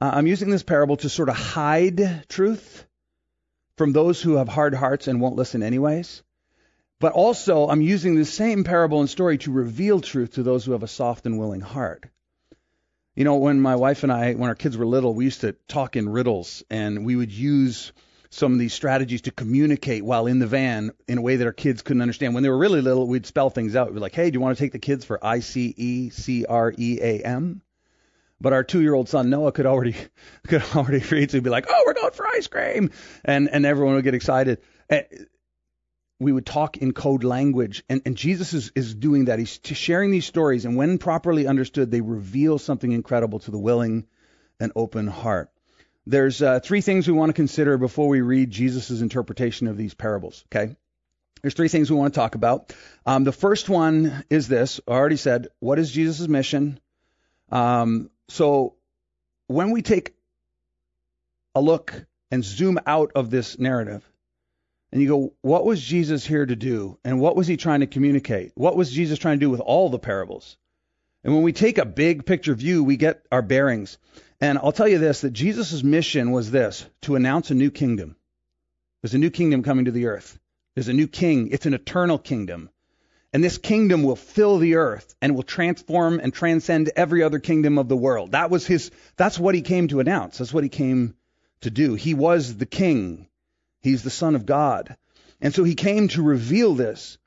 Uh, 0.00 0.10
I'm 0.14 0.26
using 0.26 0.50
this 0.50 0.62
parable 0.62 0.96
to 0.98 1.08
sort 1.08 1.28
of 1.28 1.36
hide 1.36 2.24
truth 2.28 2.86
from 3.76 3.92
those 3.92 4.20
who 4.20 4.36
have 4.36 4.48
hard 4.48 4.74
hearts 4.74 5.08
and 5.08 5.20
won't 5.20 5.36
listen 5.36 5.62
anyways. 5.62 6.22
But 7.00 7.12
also, 7.12 7.68
I'm 7.68 7.80
using 7.80 8.16
the 8.16 8.24
same 8.24 8.64
parable 8.64 9.00
and 9.00 9.08
story 9.08 9.38
to 9.38 9.52
reveal 9.52 10.00
truth 10.00 10.32
to 10.34 10.42
those 10.42 10.64
who 10.64 10.72
have 10.72 10.82
a 10.82 10.88
soft 10.88 11.26
and 11.26 11.38
willing 11.38 11.60
heart. 11.60 12.04
You 13.14 13.24
know, 13.24 13.36
when 13.36 13.60
my 13.60 13.76
wife 13.76 14.02
and 14.02 14.12
I, 14.12 14.34
when 14.34 14.48
our 14.48 14.54
kids 14.54 14.76
were 14.76 14.86
little, 14.86 15.14
we 15.14 15.24
used 15.24 15.42
to 15.42 15.52
talk 15.68 15.96
in 15.96 16.08
riddles, 16.08 16.62
and 16.70 17.04
we 17.04 17.14
would 17.14 17.32
use 17.32 17.92
some 18.30 18.52
of 18.52 18.58
these 18.58 18.74
strategies 18.74 19.22
to 19.22 19.30
communicate 19.30 20.04
while 20.04 20.26
in 20.26 20.38
the 20.38 20.46
van 20.46 20.92
in 21.06 21.18
a 21.18 21.22
way 21.22 21.36
that 21.36 21.46
our 21.46 21.52
kids 21.52 21.82
couldn't 21.82 22.02
understand. 22.02 22.34
When 22.34 22.42
they 22.42 22.50
were 22.50 22.58
really 22.58 22.82
little, 22.82 23.06
we'd 23.06 23.26
spell 23.26 23.50
things 23.50 23.74
out. 23.74 23.88
We'd 23.88 23.94
be 23.94 24.00
like, 24.00 24.14
hey, 24.14 24.30
do 24.30 24.36
you 24.36 24.40
want 24.40 24.56
to 24.56 24.62
take 24.62 24.72
the 24.72 24.78
kids 24.78 25.04
for 25.04 25.24
I 25.24 25.40
C 25.40 25.72
E 25.76 26.10
C 26.10 26.44
R 26.44 26.72
E 26.76 26.98
A 27.00 27.20
M? 27.22 27.62
But 28.40 28.52
our 28.52 28.62
two-year-old 28.62 29.08
son 29.08 29.30
Noah 29.30 29.52
could 29.52 29.66
already 29.66 29.96
could 30.46 30.62
already 30.76 31.02
read, 31.10 31.30
so 31.30 31.38
he'd 31.38 31.44
be 31.44 31.50
like, 31.50 31.66
"Oh, 31.68 31.82
we're 31.86 31.94
going 31.94 32.12
for 32.12 32.26
ice 32.26 32.46
cream," 32.46 32.90
and 33.24 33.48
and 33.48 33.66
everyone 33.66 33.94
would 33.96 34.04
get 34.04 34.14
excited. 34.14 34.60
And 34.88 35.06
We 36.20 36.32
would 36.32 36.46
talk 36.46 36.76
in 36.76 36.92
code 36.92 37.24
language, 37.24 37.82
and, 37.88 38.02
and 38.04 38.16
Jesus 38.16 38.52
is, 38.52 38.72
is 38.74 38.94
doing 38.94 39.26
that. 39.26 39.38
He's 39.38 39.58
sharing 39.64 40.10
these 40.10 40.26
stories, 40.26 40.64
and 40.64 40.76
when 40.76 40.98
properly 40.98 41.46
understood, 41.46 41.90
they 41.90 42.00
reveal 42.00 42.58
something 42.58 42.90
incredible 42.92 43.38
to 43.40 43.50
the 43.50 43.58
willing 43.58 44.06
and 44.60 44.72
open 44.74 45.06
heart. 45.06 45.50
There's 46.08 46.40
uh, 46.40 46.60
three 46.60 46.80
things 46.80 47.06
we 47.06 47.12
want 47.12 47.28
to 47.28 47.34
consider 47.34 47.76
before 47.76 48.08
we 48.08 48.22
read 48.22 48.50
Jesus' 48.50 49.02
interpretation 49.02 49.66
of 49.66 49.76
these 49.76 49.92
parables. 49.92 50.42
Okay, 50.50 50.74
there's 51.42 51.52
three 51.52 51.68
things 51.68 51.90
we 51.90 51.98
want 51.98 52.14
to 52.14 52.18
talk 52.18 52.34
about. 52.34 52.72
Um, 53.04 53.24
the 53.24 53.32
first 53.32 53.68
one 53.68 54.24
is 54.30 54.48
this. 54.48 54.80
I 54.88 54.92
already 54.92 55.18
said, 55.18 55.48
what 55.60 55.78
is 55.78 55.92
Jesus' 55.92 56.26
mission? 56.26 56.80
Um, 57.52 58.08
so 58.28 58.76
when 59.48 59.70
we 59.70 59.82
take 59.82 60.14
a 61.54 61.60
look 61.60 61.92
and 62.30 62.42
zoom 62.42 62.78
out 62.86 63.12
of 63.14 63.28
this 63.28 63.58
narrative, 63.58 64.02
and 64.90 65.02
you 65.02 65.08
go, 65.08 65.34
what 65.42 65.66
was 65.66 65.78
Jesus 65.82 66.24
here 66.24 66.46
to 66.46 66.56
do? 66.56 66.98
And 67.04 67.20
what 67.20 67.36
was 67.36 67.46
he 67.46 67.58
trying 67.58 67.80
to 67.80 67.86
communicate? 67.86 68.52
What 68.54 68.76
was 68.76 68.90
Jesus 68.90 69.18
trying 69.18 69.38
to 69.38 69.44
do 69.44 69.50
with 69.50 69.60
all 69.60 69.90
the 69.90 69.98
parables? 69.98 70.56
And 71.22 71.34
when 71.34 71.42
we 71.42 71.52
take 71.52 71.76
a 71.76 71.84
big 71.84 72.24
picture 72.24 72.54
view, 72.54 72.82
we 72.82 72.96
get 72.96 73.26
our 73.30 73.42
bearings. 73.42 73.98
And 74.40 74.58
I'll 74.58 74.72
tell 74.72 74.88
you 74.88 74.98
this 74.98 75.22
that 75.22 75.32
Jesus' 75.32 75.82
mission 75.82 76.30
was 76.30 76.50
this 76.50 76.86
to 77.02 77.16
announce 77.16 77.50
a 77.50 77.54
new 77.54 77.70
kingdom. 77.70 78.16
There's 79.02 79.14
a 79.14 79.18
new 79.18 79.30
kingdom 79.30 79.62
coming 79.62 79.86
to 79.86 79.90
the 79.90 80.06
earth. 80.06 80.38
There's 80.74 80.88
a 80.88 80.92
new 80.92 81.08
king. 81.08 81.48
It's 81.50 81.66
an 81.66 81.74
eternal 81.74 82.18
kingdom. 82.18 82.70
And 83.32 83.44
this 83.44 83.58
kingdom 83.58 84.04
will 84.04 84.16
fill 84.16 84.58
the 84.58 84.76
earth 84.76 85.14
and 85.20 85.34
will 85.34 85.42
transform 85.42 86.18
and 86.20 86.32
transcend 86.32 86.90
every 86.96 87.22
other 87.22 87.40
kingdom 87.40 87.78
of 87.78 87.88
the 87.88 87.96
world. 87.96 88.32
That 88.32 88.50
was 88.50 88.66
his 88.66 88.90
that's 89.16 89.38
what 89.38 89.54
he 89.54 89.62
came 89.62 89.88
to 89.88 90.00
announce. 90.00 90.38
That's 90.38 90.52
what 90.52 90.64
he 90.64 90.70
came 90.70 91.14
to 91.60 91.70
do. 91.70 91.94
He 91.94 92.14
was 92.14 92.56
the 92.56 92.66
king. 92.66 93.28
He's 93.80 94.02
the 94.02 94.10
son 94.10 94.34
of 94.34 94.46
God. 94.46 94.96
And 95.40 95.54
so 95.54 95.62
he 95.62 95.74
came 95.74 96.08
to 96.08 96.22
reveal 96.22 96.74
this. 96.74 97.18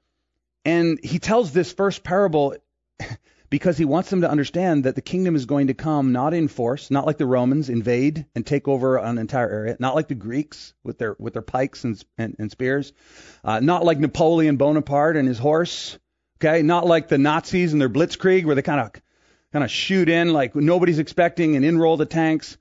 And 0.66 1.00
he 1.04 1.20
tells 1.20 1.52
this 1.52 1.72
first 1.72 2.04
parable 2.04 2.56
because 3.52 3.78
he 3.78 3.84
wants 3.84 4.10
them 4.10 4.22
to 4.22 4.32
understand 4.32 4.86
that 4.86 4.96
the 4.96 5.02
kingdom 5.02 5.36
is 5.36 5.46
going 5.46 5.68
to 5.68 5.74
come 5.74 6.14
not 6.14 6.34
in 6.34 6.48
force, 6.48 6.90
not 6.90 7.06
like 7.06 7.18
the 7.18 7.26
Romans 7.26 7.70
invade 7.70 8.26
and 8.34 8.48
take 8.48 8.68
over 8.70 8.98
an 8.98 9.18
entire 9.18 9.50
area, 9.50 9.76
not 9.78 9.94
like 9.94 10.08
the 10.08 10.16
Greeks 10.16 10.74
with 10.86 10.98
their 10.98 11.16
with 11.20 11.34
their 11.34 11.42
pikes 11.42 11.84
and 11.84 12.04
and, 12.18 12.36
and 12.40 12.50
spears, 12.50 12.94
uh, 13.44 13.60
not 13.60 13.84
like 13.84 14.00
Napoleon 14.00 14.56
Bonaparte 14.56 15.18
and 15.18 15.28
his 15.28 15.38
horse, 15.38 16.00
okay, 16.40 16.62
not 16.62 16.88
like 16.88 17.10
the 17.10 17.18
Nazis 17.18 17.74
and 17.74 17.82
their 17.82 17.90
blitzkrieg 17.90 18.46
where 18.46 18.56
they 18.56 18.62
kind 18.62 18.80
of 18.80 18.94
kind 19.52 19.66
of 19.66 19.70
shoot 19.70 20.08
in 20.08 20.32
like 20.32 20.56
nobody's 20.56 21.00
expecting 21.00 21.58
and 21.58 21.66
enroll 21.66 21.98
the 21.98 22.06
tanks. 22.06 22.58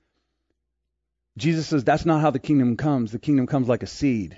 Jesus 1.37 1.67
says 1.67 1.85
that's 1.85 2.05
not 2.05 2.19
how 2.19 2.31
the 2.31 2.39
kingdom 2.39 2.75
comes. 2.75 3.13
The 3.13 3.19
kingdom 3.19 3.47
comes 3.47 3.69
like 3.69 3.83
a 3.83 3.87
seed. 3.87 4.37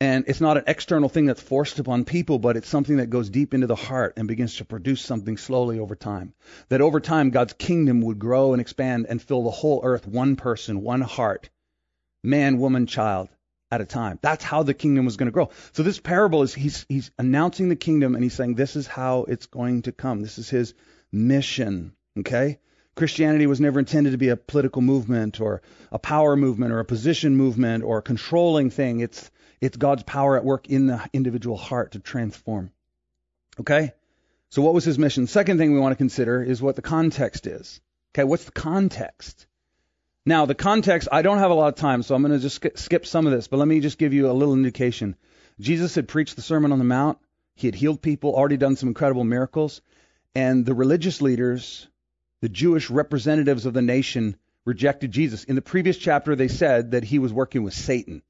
And 0.00 0.24
it's 0.26 0.40
not 0.40 0.56
an 0.56 0.64
external 0.66 1.08
thing 1.08 1.26
that's 1.26 1.40
forced 1.40 1.78
upon 1.78 2.04
people, 2.04 2.38
but 2.38 2.56
it's 2.56 2.68
something 2.68 2.96
that 2.96 3.10
goes 3.10 3.30
deep 3.30 3.54
into 3.54 3.66
the 3.66 3.76
heart 3.76 4.14
and 4.16 4.26
begins 4.26 4.56
to 4.56 4.64
produce 4.64 5.00
something 5.00 5.36
slowly 5.36 5.78
over 5.78 5.94
time. 5.94 6.34
That 6.68 6.80
over 6.80 7.00
time, 7.00 7.30
God's 7.30 7.52
kingdom 7.52 8.00
would 8.02 8.18
grow 8.18 8.52
and 8.52 8.60
expand 8.60 9.06
and 9.08 9.22
fill 9.22 9.44
the 9.44 9.50
whole 9.50 9.80
earth, 9.84 10.06
one 10.06 10.36
person, 10.36 10.82
one 10.82 11.00
heart, 11.00 11.48
man, 12.22 12.58
woman, 12.58 12.86
child 12.86 13.28
at 13.70 13.80
a 13.80 13.84
time. 13.84 14.18
That's 14.20 14.44
how 14.44 14.62
the 14.62 14.74
kingdom 14.74 15.04
was 15.04 15.16
going 15.16 15.26
to 15.26 15.32
grow. 15.32 15.50
So 15.72 15.82
this 15.82 16.00
parable 16.00 16.42
is 16.42 16.54
he's 16.54 16.84
he's 16.88 17.10
announcing 17.18 17.68
the 17.68 17.76
kingdom 17.76 18.14
and 18.14 18.22
he's 18.22 18.34
saying 18.34 18.54
this 18.54 18.76
is 18.76 18.86
how 18.86 19.24
it's 19.24 19.46
going 19.46 19.82
to 19.82 19.92
come. 19.92 20.22
This 20.22 20.38
is 20.38 20.48
his 20.48 20.74
mission. 21.12 21.92
Okay? 22.18 22.58
Christianity 22.94 23.46
was 23.46 23.60
never 23.60 23.80
intended 23.80 24.12
to 24.12 24.18
be 24.18 24.28
a 24.28 24.36
political 24.36 24.80
movement 24.80 25.40
or 25.40 25.62
a 25.90 25.98
power 25.98 26.36
movement 26.36 26.72
or 26.72 26.78
a 26.78 26.84
position 26.84 27.36
movement 27.36 27.82
or 27.82 27.98
a 27.98 28.02
controlling 28.02 28.70
thing. 28.70 29.00
It's 29.00 29.30
it's 29.64 29.78
God's 29.78 30.02
power 30.02 30.36
at 30.36 30.44
work 30.44 30.68
in 30.68 30.86
the 30.86 31.00
individual 31.14 31.56
heart 31.56 31.92
to 31.92 31.98
transform. 31.98 32.70
Okay? 33.58 33.94
So 34.50 34.60
what 34.60 34.74
was 34.74 34.84
his 34.84 34.98
mission? 34.98 35.26
Second 35.26 35.56
thing 35.56 35.72
we 35.72 35.80
want 35.80 35.92
to 35.92 35.96
consider 35.96 36.42
is 36.42 36.60
what 36.60 36.76
the 36.76 36.82
context 36.82 37.46
is. 37.46 37.80
Okay, 38.12 38.24
what's 38.24 38.44
the 38.44 38.52
context? 38.52 39.46
Now, 40.26 40.44
the 40.44 40.54
context, 40.54 41.08
I 41.10 41.22
don't 41.22 41.38
have 41.38 41.50
a 41.50 41.54
lot 41.54 41.68
of 41.68 41.76
time, 41.76 42.02
so 42.02 42.14
I'm 42.14 42.22
going 42.22 42.38
to 42.38 42.38
just 42.38 42.78
skip 42.78 43.06
some 43.06 43.26
of 43.26 43.32
this, 43.32 43.48
but 43.48 43.56
let 43.56 43.66
me 43.66 43.80
just 43.80 43.98
give 43.98 44.12
you 44.12 44.30
a 44.30 44.32
little 44.32 44.54
indication. 44.54 45.16
Jesus 45.58 45.94
had 45.94 46.08
preached 46.08 46.36
the 46.36 46.42
Sermon 46.42 46.70
on 46.70 46.78
the 46.78 46.84
Mount. 46.84 47.18
He 47.54 47.66
had 47.66 47.74
healed 47.74 48.02
people, 48.02 48.34
already 48.34 48.58
done 48.58 48.76
some 48.76 48.88
incredible 48.88 49.24
miracles. 49.24 49.80
And 50.34 50.66
the 50.66 50.74
religious 50.74 51.22
leaders, 51.22 51.88
the 52.42 52.48
Jewish 52.50 52.90
representatives 52.90 53.64
of 53.64 53.72
the 53.72 53.82
nation, 53.82 54.36
rejected 54.66 55.10
Jesus. 55.10 55.44
In 55.44 55.54
the 55.54 55.62
previous 55.62 55.96
chapter, 55.96 56.36
they 56.36 56.48
said 56.48 56.90
that 56.90 57.04
he 57.04 57.18
was 57.18 57.32
working 57.32 57.62
with 57.62 57.74
Satan. 57.74 58.22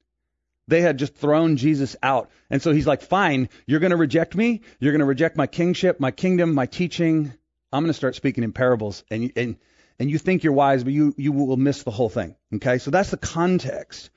They 0.67 0.81
had 0.81 0.97
just 0.97 1.15
thrown 1.15 1.57
Jesus 1.57 1.95
out. 2.01 2.29
And 2.49 2.61
so 2.61 2.71
he's 2.71 2.87
like, 2.87 3.01
fine, 3.01 3.49
you're 3.67 3.79
going 3.79 3.91
to 3.91 3.97
reject 3.97 4.35
me. 4.35 4.61
You're 4.79 4.93
going 4.93 4.99
to 4.99 5.05
reject 5.05 5.37
my 5.37 5.47
kingship, 5.47 5.99
my 5.99 6.11
kingdom, 6.11 6.53
my 6.53 6.65
teaching. 6.65 7.33
I'm 7.71 7.83
going 7.83 7.89
to 7.89 7.93
start 7.93 8.15
speaking 8.15 8.43
in 8.43 8.51
parables. 8.51 9.03
And, 9.11 9.31
and, 9.35 9.57
and 9.99 10.09
you 10.09 10.17
think 10.17 10.43
you're 10.43 10.53
wise, 10.53 10.83
but 10.83 10.93
you, 10.93 11.13
you 11.17 11.31
will 11.31 11.57
miss 11.57 11.83
the 11.83 11.91
whole 11.91 12.09
thing. 12.09 12.35
Okay. 12.55 12.79
So 12.79 12.89
that's 12.89 13.11
the 13.11 13.17
context, 13.17 14.09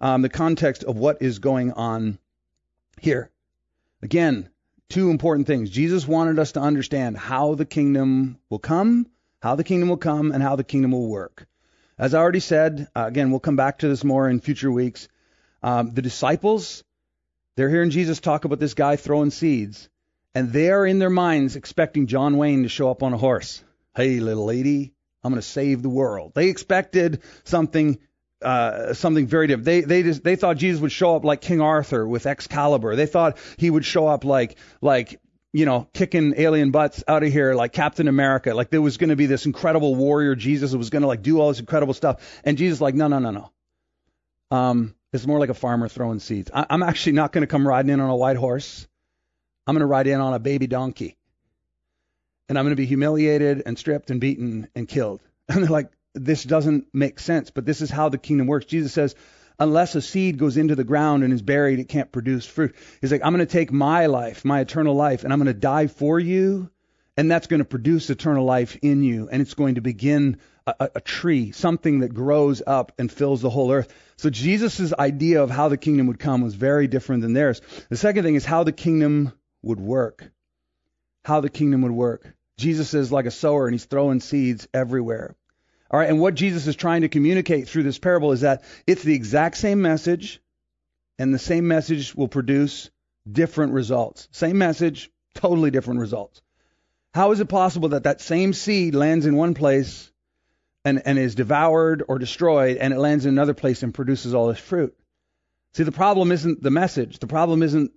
um, 0.00 0.22
the 0.22 0.28
context 0.28 0.82
of 0.82 0.96
what 0.96 1.22
is 1.22 1.38
going 1.38 1.72
on 1.72 2.18
here. 3.00 3.30
Again, 4.02 4.48
two 4.88 5.10
important 5.10 5.46
things. 5.46 5.70
Jesus 5.70 6.06
wanted 6.06 6.38
us 6.38 6.52
to 6.52 6.60
understand 6.60 7.16
how 7.16 7.54
the 7.54 7.64
kingdom 7.64 8.38
will 8.50 8.58
come, 8.58 9.06
how 9.40 9.54
the 9.54 9.64
kingdom 9.64 9.88
will 9.88 9.96
come, 9.96 10.32
and 10.32 10.42
how 10.42 10.56
the 10.56 10.64
kingdom 10.64 10.90
will 10.90 11.08
work. 11.08 11.46
As 11.96 12.14
I 12.14 12.18
already 12.18 12.40
said, 12.40 12.88
uh, 12.96 13.04
again, 13.06 13.30
we'll 13.30 13.40
come 13.40 13.56
back 13.56 13.78
to 13.78 13.88
this 13.88 14.02
more 14.02 14.28
in 14.28 14.40
future 14.40 14.72
weeks. 14.72 15.08
Um, 15.62 15.92
the 15.92 16.02
disciples, 16.02 16.82
they're 17.56 17.68
hearing 17.68 17.90
Jesus 17.90 18.20
talk 18.20 18.44
about 18.44 18.58
this 18.58 18.74
guy 18.74 18.96
throwing 18.96 19.30
seeds, 19.30 19.88
and 20.34 20.52
they 20.52 20.70
are 20.70 20.86
in 20.86 20.98
their 20.98 21.10
minds 21.10 21.56
expecting 21.56 22.06
John 22.06 22.36
Wayne 22.36 22.62
to 22.64 22.68
show 22.68 22.90
up 22.90 23.02
on 23.02 23.12
a 23.12 23.18
horse. 23.18 23.62
Hey, 23.94 24.20
little 24.20 24.46
lady, 24.46 24.94
I'm 25.22 25.32
going 25.32 25.40
to 25.40 25.46
save 25.46 25.82
the 25.82 25.88
world. 25.88 26.32
They 26.34 26.48
expected 26.48 27.22
something 27.44 27.98
uh, 28.42 28.92
something 28.94 29.26
very 29.26 29.46
different. 29.46 29.64
They 29.64 29.80
they 29.82 30.02
just, 30.02 30.24
they 30.24 30.36
thought 30.36 30.56
Jesus 30.56 30.80
would 30.80 30.92
show 30.92 31.16
up 31.16 31.24
like 31.24 31.40
King 31.40 31.60
Arthur 31.60 32.06
with 32.06 32.26
Excalibur. 32.26 32.96
They 32.96 33.06
thought 33.06 33.38
he 33.56 33.70
would 33.70 33.84
show 33.84 34.08
up 34.08 34.24
like 34.24 34.58
like 34.80 35.20
you 35.52 35.64
know 35.64 35.86
kicking 35.92 36.34
alien 36.36 36.70
butts 36.70 37.04
out 37.06 37.22
of 37.22 37.32
here 37.32 37.54
like 37.54 37.72
Captain 37.72 38.08
America. 38.08 38.54
Like 38.54 38.70
there 38.70 38.82
was 38.82 38.96
going 38.96 39.10
to 39.10 39.16
be 39.16 39.26
this 39.26 39.46
incredible 39.46 39.94
warrior 39.94 40.34
Jesus 40.34 40.72
who 40.72 40.78
was 40.78 40.90
going 40.90 41.02
to 41.02 41.08
like 41.08 41.22
do 41.22 41.40
all 41.40 41.48
this 41.48 41.60
incredible 41.60 41.94
stuff. 41.94 42.40
And 42.44 42.58
Jesus 42.58 42.80
like 42.80 42.94
no 42.94 43.08
no 43.08 43.18
no 43.18 43.30
no. 43.30 43.50
Um, 44.50 44.94
it's 45.12 45.26
more 45.26 45.38
like 45.38 45.50
a 45.50 45.54
farmer 45.54 45.88
throwing 45.88 46.18
seeds. 46.18 46.50
I, 46.52 46.66
I'm 46.70 46.82
actually 46.82 47.12
not 47.12 47.32
going 47.32 47.42
to 47.42 47.46
come 47.46 47.66
riding 47.66 47.90
in 47.90 48.00
on 48.00 48.10
a 48.10 48.16
white 48.16 48.36
horse. 48.36 48.86
I'm 49.66 49.74
going 49.74 49.80
to 49.80 49.86
ride 49.86 50.06
in 50.06 50.20
on 50.20 50.34
a 50.34 50.38
baby 50.38 50.66
donkey. 50.66 51.16
And 52.48 52.58
I'm 52.58 52.64
going 52.64 52.76
to 52.76 52.80
be 52.80 52.86
humiliated 52.86 53.62
and 53.64 53.78
stripped 53.78 54.10
and 54.10 54.20
beaten 54.20 54.68
and 54.74 54.88
killed. 54.88 55.20
And 55.48 55.62
they're 55.62 55.70
like, 55.70 55.90
this 56.14 56.44
doesn't 56.44 56.86
make 56.94 57.18
sense, 57.18 57.50
but 57.50 57.66
this 57.66 57.82
is 57.82 57.90
how 57.90 58.08
the 58.08 58.16
kingdom 58.16 58.46
works. 58.46 58.66
Jesus 58.66 58.92
says, 58.92 59.14
unless 59.58 59.94
a 59.94 60.02
seed 60.02 60.38
goes 60.38 60.56
into 60.56 60.76
the 60.76 60.84
ground 60.84 61.24
and 61.24 61.32
is 61.32 61.42
buried, 61.42 61.78
it 61.78 61.88
can't 61.88 62.12
produce 62.12 62.46
fruit. 62.46 62.74
He's 63.00 63.12
like, 63.12 63.22
I'm 63.24 63.34
going 63.34 63.46
to 63.46 63.52
take 63.52 63.72
my 63.72 64.06
life, 64.06 64.44
my 64.44 64.60
eternal 64.60 64.94
life, 64.94 65.24
and 65.24 65.32
I'm 65.32 65.38
going 65.38 65.52
to 65.52 65.60
die 65.60 65.86
for 65.86 66.18
you, 66.18 66.70
and 67.16 67.30
that's 67.30 67.46
going 67.46 67.58
to 67.58 67.64
produce 67.64 68.08
eternal 68.10 68.44
life 68.44 68.76
in 68.82 69.02
you, 69.02 69.28
and 69.30 69.42
it's 69.42 69.54
going 69.54 69.74
to 69.74 69.80
begin 69.80 70.38
a, 70.66 70.90
a, 70.94 71.00
tree, 71.00 71.52
something 71.52 72.00
that 72.00 72.14
grows 72.14 72.62
up 72.66 72.92
and 72.98 73.10
fills 73.10 73.42
the 73.42 73.50
whole 73.50 73.72
earth. 73.72 73.92
So 74.16 74.30
Jesus' 74.30 74.92
idea 74.92 75.42
of 75.42 75.50
how 75.50 75.68
the 75.68 75.76
kingdom 75.76 76.06
would 76.06 76.20
come 76.20 76.40
was 76.40 76.54
very 76.54 76.86
different 76.86 77.22
than 77.22 77.32
theirs. 77.32 77.60
The 77.88 77.96
second 77.96 78.24
thing 78.24 78.36
is 78.36 78.44
how 78.44 78.64
the 78.64 78.72
kingdom 78.72 79.32
would 79.62 79.80
work. 79.80 80.30
How 81.24 81.40
the 81.40 81.50
kingdom 81.50 81.82
would 81.82 81.92
work. 81.92 82.32
Jesus 82.58 82.94
is 82.94 83.10
like 83.10 83.26
a 83.26 83.30
sower 83.30 83.66
and 83.66 83.74
he's 83.74 83.84
throwing 83.84 84.20
seeds 84.20 84.68
everywhere. 84.72 85.34
All 85.90 85.98
right, 85.98 86.08
and 86.08 86.20
what 86.20 86.34
Jesus 86.34 86.66
is 86.66 86.76
trying 86.76 87.02
to 87.02 87.08
communicate 87.08 87.68
through 87.68 87.82
this 87.82 87.98
parable 87.98 88.32
is 88.32 88.40
that 88.42 88.64
it's 88.86 89.02
the 89.02 89.14
exact 89.14 89.58
same 89.58 89.82
message, 89.82 90.40
and 91.18 91.34
the 91.34 91.38
same 91.38 91.68
message 91.68 92.14
will 92.14 92.28
produce 92.28 92.90
different 93.30 93.74
results. 93.74 94.26
Same 94.32 94.56
message, 94.56 95.10
totally 95.34 95.70
different 95.70 96.00
results. 96.00 96.40
How 97.14 97.32
is 97.32 97.40
it 97.40 97.48
possible 97.48 97.90
that 97.90 98.04
that 98.04 98.20
same 98.20 98.52
seed 98.52 98.94
lands 98.94 99.26
in 99.26 99.36
one 99.36 99.54
place 99.54 100.10
and, 100.84 101.02
and 101.04 101.18
is 101.18 101.34
devoured 101.34 102.02
or 102.08 102.18
destroyed, 102.18 102.78
and 102.78 102.92
it 102.92 102.98
lands 102.98 103.26
in 103.26 103.34
another 103.34 103.54
place 103.54 103.82
and 103.82 103.92
produces 103.94 104.34
all 104.34 104.48
this 104.48 104.58
fruit? 104.58 104.96
See, 105.74 105.84
the 105.84 105.92
problem 105.92 106.32
isn't 106.32 106.62
the 106.62 106.70
message. 106.70 107.18
The 107.18 107.26
problem 107.26 107.62
isn't 107.62 107.92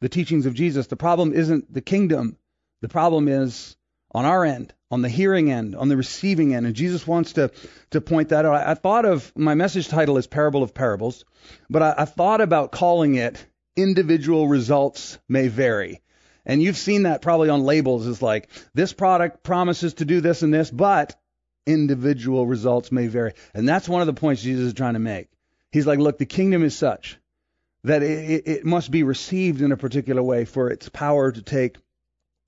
the 0.00 0.08
teachings 0.08 0.46
of 0.46 0.54
Jesus. 0.54 0.88
The 0.88 0.96
problem 0.96 1.32
isn't 1.32 1.72
the 1.72 1.80
kingdom. 1.80 2.36
The 2.82 2.88
problem 2.88 3.28
is 3.28 3.76
on 4.12 4.24
our 4.24 4.44
end, 4.44 4.74
on 4.90 5.02
the 5.02 5.08
hearing 5.08 5.50
end, 5.50 5.74
on 5.76 5.88
the 5.88 5.96
receiving 5.96 6.54
end. 6.54 6.66
And 6.66 6.74
Jesus 6.74 7.06
wants 7.06 7.34
to, 7.34 7.50
to 7.90 8.00
point 8.00 8.30
that 8.30 8.44
out. 8.44 8.54
I, 8.54 8.72
I 8.72 8.74
thought 8.74 9.04
of 9.04 9.32
my 9.36 9.54
message 9.54 9.88
title 9.88 10.18
is 10.18 10.26
Parable 10.26 10.62
of 10.62 10.74
Parables, 10.74 11.24
but 11.70 11.82
I, 11.82 11.94
I 11.98 12.04
thought 12.04 12.40
about 12.40 12.72
calling 12.72 13.14
it 13.14 13.44
Individual 13.76 14.48
Results 14.48 15.18
May 15.28 15.48
Vary. 15.48 16.02
And 16.46 16.62
you've 16.62 16.76
seen 16.76 17.02
that 17.02 17.22
probably 17.22 17.48
on 17.48 17.64
labels 17.64 18.06
is 18.06 18.22
like, 18.22 18.48
this 18.72 18.92
product 18.92 19.42
promises 19.42 19.94
to 19.94 20.04
do 20.04 20.20
this 20.20 20.42
and 20.42 20.54
this, 20.54 20.70
but 20.70 21.16
individual 21.66 22.46
results 22.46 22.92
may 22.92 23.08
vary. 23.08 23.32
And 23.52 23.68
that's 23.68 23.88
one 23.88 24.00
of 24.00 24.06
the 24.06 24.14
points 24.14 24.42
Jesus 24.42 24.68
is 24.68 24.74
trying 24.74 24.94
to 24.94 25.00
make. 25.00 25.28
He's 25.72 25.86
like, 25.86 25.98
look, 25.98 26.18
the 26.18 26.26
kingdom 26.26 26.62
is 26.62 26.76
such 26.76 27.18
that 27.84 28.02
it, 28.02 28.46
it 28.46 28.64
must 28.64 28.90
be 28.90 29.02
received 29.02 29.60
in 29.60 29.72
a 29.72 29.76
particular 29.76 30.22
way 30.22 30.44
for 30.44 30.70
its 30.70 30.88
power 30.88 31.30
to 31.30 31.42
take 31.42 31.76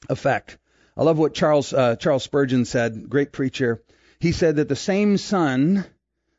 effect. 0.08 0.58
I 0.96 1.02
love 1.02 1.18
what 1.18 1.34
Charles 1.34 1.72
uh, 1.72 1.96
Charles 1.96 2.24
Spurgeon 2.24 2.64
said, 2.64 3.08
great 3.08 3.32
preacher. 3.32 3.82
He 4.20 4.32
said 4.32 4.56
that 4.56 4.68
the 4.68 4.76
same 4.76 5.16
sun 5.16 5.84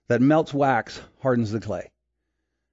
that 0.08 0.22
melts 0.22 0.54
wax 0.54 1.00
hardens 1.22 1.52
the 1.52 1.60
clay. 1.60 1.91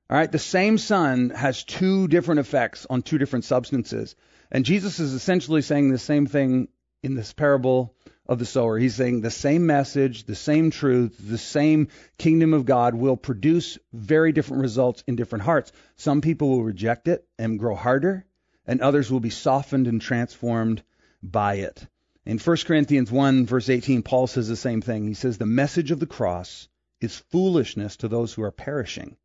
All 0.09 0.17
right, 0.17 0.31
the 0.31 0.39
same 0.39 0.79
sun 0.79 1.31
has 1.31 1.65
two 1.65 2.09
different 2.09 2.41
effects 2.41 2.87
on 2.89 3.03
two 3.03 3.19
different 3.19 3.45
substances. 3.45 4.17
And 4.51 4.65
Jesus 4.65 5.01
is 5.01 5.13
essentially 5.13 5.63
saying 5.63 5.91
the 5.91 5.99
same 5.99 6.27
thing 6.27 6.69
in 7.03 7.15
this 7.15 7.33
parable 7.33 7.95
of 8.29 8.39
the 8.39 8.45
sower. 8.45 8.79
He's 8.79 8.95
saying 8.95 9.21
the 9.21 9.31
same 9.31 9.67
message, 9.67 10.25
the 10.25 10.35
same 10.35 10.71
truth, 10.71 11.17
the 11.19 11.39
same 11.39 11.89
kingdom 12.19 12.55
of 12.55 12.65
God 12.65 12.95
will 12.95 13.17
produce 13.17 13.79
very 13.93 14.33
different 14.33 14.63
results 14.63 15.05
in 15.07 15.17
different 15.17 15.45
hearts. 15.45 15.73
Some 15.97 16.21
people 16.21 16.49
will 16.51 16.65
reject 16.65 17.09
it 17.09 17.27
and 17.39 17.59
grow 17.59 17.75
harder, 17.75 18.25
and 18.67 18.81
others 18.81 19.11
will 19.11 19.21
be 19.21 19.31
softened 19.31 19.87
and 19.87 20.01
transformed 20.01 20.83
by 21.23 21.55
it. 21.57 21.87
In 22.25 22.39
1 22.39 22.57
Corinthians 22.67 23.11
1, 23.11 23.47
verse 23.47 23.69
18, 23.69 24.03
Paul 24.03 24.27
says 24.27 24.49
the 24.49 24.57
same 24.57 24.83
thing. 24.83 25.07
He 25.07 25.15
says, 25.15 25.39
The 25.39 25.47
message 25.47 25.93
of 25.93 26.01
the 26.01 26.07
cross 26.07 26.69
is 27.01 27.17
foolishness 27.31 27.97
to 27.99 28.09
those 28.09 28.33
who 28.33 28.43
are 28.43 28.51
perishing. 28.51 29.17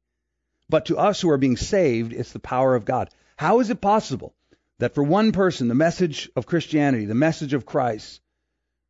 But 0.70 0.86
to 0.86 0.98
us 0.98 1.20
who 1.20 1.30
are 1.32 1.38
being 1.38 1.58
saved, 1.58 2.14
it's 2.14 2.32
the 2.32 2.40
power 2.40 2.76
of 2.76 2.86
God. 2.86 3.10
How 3.36 3.60
is 3.60 3.72
it 3.72 3.82
possible 3.82 4.36
that 4.82 4.96
for 4.96 5.04
one 5.04 5.32
person, 5.32 5.68
the 5.68 5.76
message 5.76 6.28
of 6.36 6.48
Christianity, 6.48 7.06
the 7.06 7.14
message 7.14 7.54
of 7.54 7.68
Christ, 7.68 8.20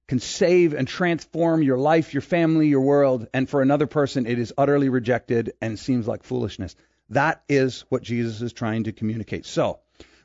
can 0.08 0.20
save 0.20 0.74
and 0.74 0.88
transform 0.88 1.62
your 1.62 1.78
life, 1.78 2.14
your 2.14 2.22
family, 2.22 2.70
your 2.70 2.80
world, 2.80 3.28
and 3.34 3.50
for 3.50 3.62
another 3.62 3.88
person, 3.88 4.26
it 4.26 4.40
is 4.40 4.54
utterly 4.58 4.88
rejected 4.88 5.52
and 5.62 5.78
seems 5.78 6.08
like 6.08 6.24
foolishness? 6.24 6.78
That 7.10 7.44
is 7.50 7.84
what 7.90 8.04
Jesus 8.04 8.42
is 8.42 8.54
trying 8.54 8.86
to 8.86 8.94
communicate. 8.94 9.46
So, 9.46 9.80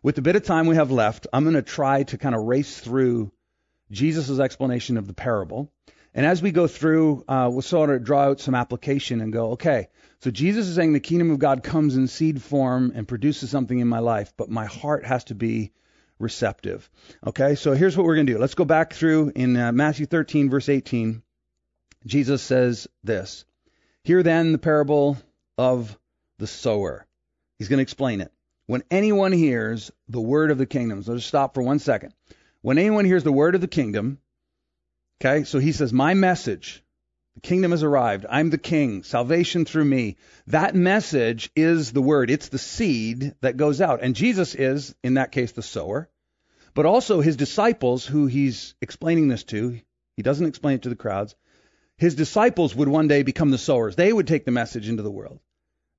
with 0.04 0.14
the 0.14 0.22
bit 0.22 0.36
of 0.36 0.44
time 0.44 0.68
we 0.68 0.76
have 0.76 0.92
left, 0.92 1.26
I'm 1.32 1.42
going 1.42 1.56
to 1.56 1.62
try 1.62 2.04
to 2.04 2.16
kind 2.16 2.36
of 2.36 2.42
race 2.42 2.78
through 2.78 3.32
Jesus' 3.90 4.38
explanation 4.38 4.96
of 4.96 5.08
the 5.08 5.14
parable. 5.14 5.72
And 6.16 6.24
as 6.24 6.40
we 6.40 6.50
go 6.50 6.66
through, 6.66 7.24
uh, 7.28 7.50
we'll 7.52 7.60
sort 7.60 7.90
of 7.90 8.02
draw 8.02 8.22
out 8.22 8.40
some 8.40 8.54
application 8.54 9.20
and 9.20 9.30
go, 9.30 9.52
okay, 9.52 9.88
so 10.20 10.30
Jesus 10.30 10.66
is 10.66 10.74
saying 10.74 10.94
the 10.94 10.98
kingdom 10.98 11.30
of 11.30 11.38
God 11.38 11.62
comes 11.62 11.94
in 11.94 12.08
seed 12.08 12.40
form 12.40 12.90
and 12.94 13.06
produces 13.06 13.50
something 13.50 13.78
in 13.78 13.86
my 13.86 13.98
life, 13.98 14.32
but 14.38 14.48
my 14.48 14.64
heart 14.64 15.04
has 15.04 15.24
to 15.24 15.34
be 15.34 15.72
receptive. 16.18 16.88
Okay, 17.26 17.54
so 17.54 17.74
here's 17.74 17.98
what 17.98 18.06
we're 18.06 18.14
going 18.14 18.26
to 18.28 18.32
do. 18.32 18.38
Let's 18.38 18.54
go 18.54 18.64
back 18.64 18.94
through 18.94 19.32
in 19.36 19.58
uh, 19.58 19.72
Matthew 19.72 20.06
13, 20.06 20.48
verse 20.48 20.70
18. 20.70 21.22
Jesus 22.06 22.40
says 22.40 22.88
this 23.04 23.44
Hear 24.02 24.22
then 24.22 24.52
the 24.52 24.58
parable 24.58 25.18
of 25.58 25.98
the 26.38 26.46
sower. 26.46 27.06
He's 27.58 27.68
going 27.68 27.78
to 27.78 27.82
explain 27.82 28.22
it. 28.22 28.32
When 28.64 28.84
anyone 28.90 29.32
hears 29.32 29.92
the 30.08 30.20
word 30.22 30.50
of 30.50 30.56
the 30.56 30.64
kingdom, 30.64 31.02
so 31.02 31.14
just 31.14 31.28
stop 31.28 31.52
for 31.52 31.62
one 31.62 31.78
second. 31.78 32.14
When 32.62 32.78
anyone 32.78 33.04
hears 33.04 33.22
the 33.22 33.32
word 33.32 33.54
of 33.54 33.60
the 33.60 33.68
kingdom, 33.68 34.18
okay, 35.20 35.44
so 35.44 35.58
he 35.58 35.72
says, 35.72 35.92
My 35.92 36.14
message, 36.14 36.82
the 37.34 37.40
kingdom 37.40 37.70
has 37.72 37.82
arrived. 37.82 38.26
I'm 38.28 38.50
the 38.50 38.58
king, 38.58 39.02
salvation 39.02 39.64
through 39.64 39.84
me. 39.84 40.16
That 40.46 40.74
message 40.74 41.50
is 41.54 41.92
the 41.92 42.02
word, 42.02 42.30
it's 42.30 42.48
the 42.48 42.58
seed 42.58 43.34
that 43.42 43.56
goes 43.56 43.80
out. 43.80 44.00
And 44.02 44.16
Jesus 44.16 44.54
is, 44.54 44.94
in 45.02 45.14
that 45.14 45.32
case, 45.32 45.52
the 45.52 45.62
sower, 45.62 46.08
but 46.74 46.86
also 46.86 47.20
his 47.20 47.36
disciples, 47.36 48.06
who 48.06 48.26
he's 48.26 48.74
explaining 48.80 49.28
this 49.28 49.44
to. 49.44 49.78
He 50.16 50.22
doesn't 50.22 50.46
explain 50.46 50.76
it 50.76 50.82
to 50.82 50.88
the 50.88 50.96
crowds. 50.96 51.34
His 51.98 52.14
disciples 52.14 52.74
would 52.74 52.88
one 52.88 53.08
day 53.08 53.22
become 53.22 53.50
the 53.50 53.58
sowers. 53.58 53.96
They 53.96 54.12
would 54.12 54.26
take 54.26 54.44
the 54.44 54.50
message 54.50 54.88
into 54.88 55.02
the 55.02 55.10
world. 55.10 55.40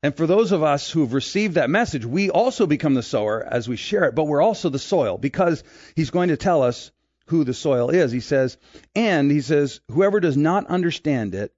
And 0.03 0.15
for 0.15 0.27
those 0.27 0.51
of 0.51 0.62
us 0.62 0.89
who 0.91 1.01
have 1.01 1.13
received 1.13 1.56
that 1.56 1.71
message, 1.71 2.06
we 2.06 2.30
also 2.30 2.67
become 2.67 2.93
the 2.93 3.03
sower 3.03 3.43
as 3.43 3.67
we 3.67 3.77
share 3.77 4.03
it, 4.06 4.15
but 4.15 4.25
we're 4.25 4.41
also 4.41 4.69
the 4.69 4.80
soil 4.80 5.17
because 5.17 5.63
he's 5.95 6.12
going 6.12 6.30
to 6.30 6.38
tell 6.38 6.62
us 6.62 6.91
who 7.27 7.43
the 7.43 7.53
soil 7.53 7.89
is. 7.89 8.11
He 8.11 8.19
says, 8.19 8.57
and 8.95 9.29
he 9.29 9.41
says, 9.41 9.79
whoever 9.91 10.19
does 10.19 10.37
not 10.37 10.67
understand 10.67 11.35
it, 11.35 11.53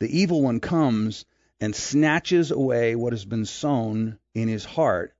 the 0.00 0.20
evil 0.20 0.42
one 0.42 0.60
comes 0.60 1.24
and 1.60 1.74
snatches 1.74 2.50
away 2.50 2.94
what 2.94 3.12
has 3.12 3.24
been 3.24 3.44
sown 3.44 4.18
in 4.34 4.48
his 4.48 4.64
heart. 4.64 5.14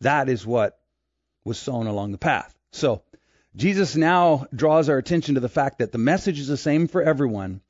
That 0.00 0.28
is 0.28 0.46
what 0.46 0.78
was 1.44 1.58
sown 1.58 1.86
along 1.86 2.12
the 2.12 2.18
path. 2.18 2.54
So, 2.72 3.02
Jesus 3.56 3.96
now 3.96 4.46
draws 4.54 4.88
our 4.88 4.98
attention 4.98 5.34
to 5.34 5.40
the 5.40 5.48
fact 5.48 5.78
that 5.78 5.90
the 5.90 5.98
message 5.98 6.38
is 6.38 6.48
the 6.48 6.56
same 6.56 6.86
for 6.86 7.02
everyone, 7.02 7.60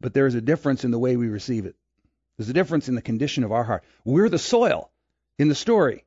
but 0.00 0.12
there 0.12 0.26
is 0.26 0.34
a 0.34 0.40
difference 0.40 0.84
in 0.84 0.90
the 0.90 0.98
way 0.98 1.16
we 1.16 1.28
receive 1.28 1.64
it. 1.64 1.76
There's 2.36 2.50
a 2.50 2.54
difference 2.54 2.88
in 2.88 2.94
the 2.94 3.02
condition 3.02 3.44
of 3.44 3.52
our 3.52 3.64
heart. 3.64 3.84
We're 4.04 4.28
the 4.28 4.38
soil 4.38 4.90
in 5.38 5.48
the 5.48 5.54
story. 5.54 6.04